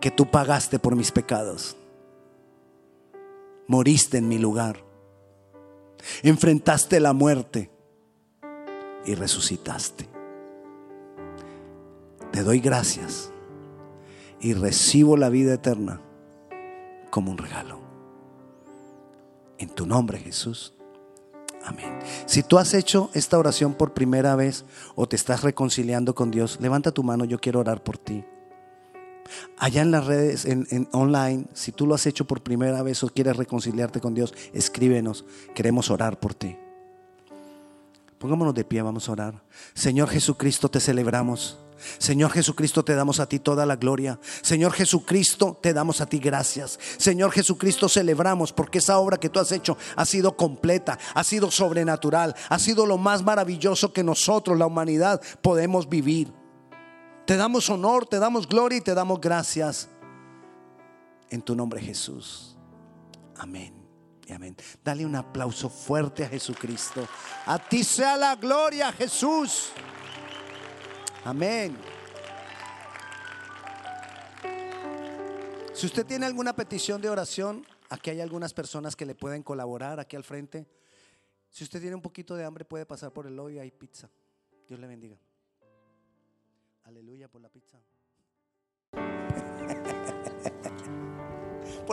que 0.05 0.11
tú 0.11 0.27
pagaste 0.27 0.79
por 0.79 0.95
mis 0.97 1.11
pecados. 1.11 1.79
Moriste 3.67 4.19
en 4.19 4.29
mi 4.29 4.37
lugar. 4.37 4.85
Enfrentaste 6.23 7.01
la 7.01 7.15
muerte 7.15 7.71
y 9.07 9.15
resucitaste. 9.15 10.07
Te 12.33 12.43
doy 12.43 12.61
gracias 12.61 13.31
y 14.41 14.53
recibo 14.53 15.17
la 15.17 15.31
vida 15.31 15.55
eterna 15.55 16.03
como 17.09 17.31
un 17.31 17.39
regalo. 17.39 17.79
En 19.57 19.71
tu 19.71 19.87
nombre, 19.87 20.19
Jesús. 20.19 20.75
Amén. 21.65 21.99
Si 22.27 22.43
tú 22.43 22.59
has 22.59 22.75
hecho 22.75 23.09
esta 23.15 23.39
oración 23.39 23.73
por 23.73 23.95
primera 23.95 24.37
vez 24.37 24.67
o 24.97 25.09
te 25.09 25.17
estás 25.17 25.43
reconciliando 25.43 26.15
con 26.15 26.31
Dios, 26.31 26.59
levanta 26.61 26.93
tu 26.93 27.03
mano, 27.03 27.25
yo 27.25 27.41
quiero 27.41 27.61
orar 27.61 27.83
por 27.83 27.97
ti. 27.97 28.23
Allá 29.59 29.83
en 29.83 29.91
las 29.91 30.07
redes, 30.07 30.45
en, 30.45 30.89
online, 30.93 31.47
si 31.55 31.73
tú 31.73 31.87
lo 31.87 31.95
has 31.95 32.07
hecho 32.07 32.27
por 32.27 32.43
primera 32.43 32.83
vez 32.83 33.03
o 33.03 33.09
quieres 33.09 33.37
reconciliarte 33.37 34.01
con 34.01 34.15
Dios, 34.15 34.35
escríbenos. 34.53 35.25
Queremos 35.55 35.91
orar 35.91 36.19
por 36.19 36.35
ti. 36.35 36.57
Pongámonos 38.19 38.55
de 38.55 38.65
pie, 38.65 38.83
vamos 38.83 39.09
a 39.09 39.13
orar. 39.13 39.43
Señor 39.75 40.09
Jesucristo, 40.09 40.71
te 40.71 40.81
celebramos. 40.81 41.59
Señor 41.99 42.31
Jesucristo, 42.31 42.85
te 42.85 42.95
damos 42.95 43.21
a 43.21 43.29
ti 43.29 43.39
toda 43.39 43.67
la 43.67 43.77
gloria. 43.77 44.19
Señor 44.43 44.73
Jesucristo, 44.73 45.59
te 45.61 45.75
damos 45.75 46.01
a 46.01 46.07
ti 46.07 46.19
gracias. 46.19 46.79
Señor 46.97 47.33
Jesucristo, 47.33 47.89
celebramos 47.89 48.53
porque 48.53 48.79
esa 48.79 48.99
obra 48.99 49.19
que 49.19 49.29
tú 49.29 49.41
has 49.41 49.53
hecho 49.53 49.77
ha 49.97 50.05
sido 50.05 50.37
completa, 50.37 50.99
ha 51.15 51.25
sido 51.25 51.51
sobrenatural, 51.51 52.35
ha 52.49 52.59
sido 52.59 52.87
lo 52.87 52.97
más 52.97 53.23
maravilloso 53.23 53.93
que 53.93 54.05
nosotros, 54.05 54.59
la 54.59 54.67
humanidad, 54.67 55.21
podemos 55.43 55.89
vivir. 55.89 56.33
Te 57.27 57.37
damos 57.37 57.71
honor, 57.71 58.07
te 58.07 58.19
damos 58.19 58.47
gloria 58.47 58.79
y 58.79 58.81
te 58.83 58.95
damos 58.95 59.21
gracias. 59.21 59.89
En 61.31 61.41
tu 61.41 61.55
nombre 61.55 61.81
Jesús. 61.81 62.57
Amén. 63.37 63.75
Y 64.27 64.33
amén. 64.33 64.57
Dale 64.83 65.07
un 65.07 65.17
aplauso 65.17 65.69
fuerte 65.69 66.25
a 66.25 66.29
Jesucristo. 66.29 67.07
A 67.47 67.59
ti 67.59 67.83
sea 67.83 68.17
la 68.17 68.37
gloria, 68.37 68.93
Jesús. 68.93 69.71
Amén. 71.25 71.77
Si 75.73 75.87
usted 75.87 76.07
tiene 76.07 76.27
alguna 76.27 76.55
petición 76.55 77.01
de 77.01 77.09
oración, 77.09 77.67
aquí 77.89 78.11
hay 78.11 78.21
algunas 78.21 78.55
personas 78.55 78.95
que 78.95 79.07
le 79.07 79.15
pueden 79.15 79.43
colaborar 79.43 79.99
aquí 79.99 80.15
al 80.15 80.25
frente. 80.25 80.67
Si 81.51 81.65
usted 81.65 81.81
tiene 81.81 81.97
un 81.97 82.03
poquito 82.03 82.37
de 82.37 82.45
hambre, 82.45 82.65
puede 82.65 82.87
pasar 82.87 83.13
por 83.13 83.27
el 83.27 83.35
lobby, 83.35 83.59
hay 83.59 83.71
pizza. 83.71 84.09
Dios 84.69 84.79
le 84.79 84.87
bendiga. 84.87 85.19
Aleluya 86.85 87.29
por 87.29 87.41
la 87.41 87.49
pizza. 87.49 87.83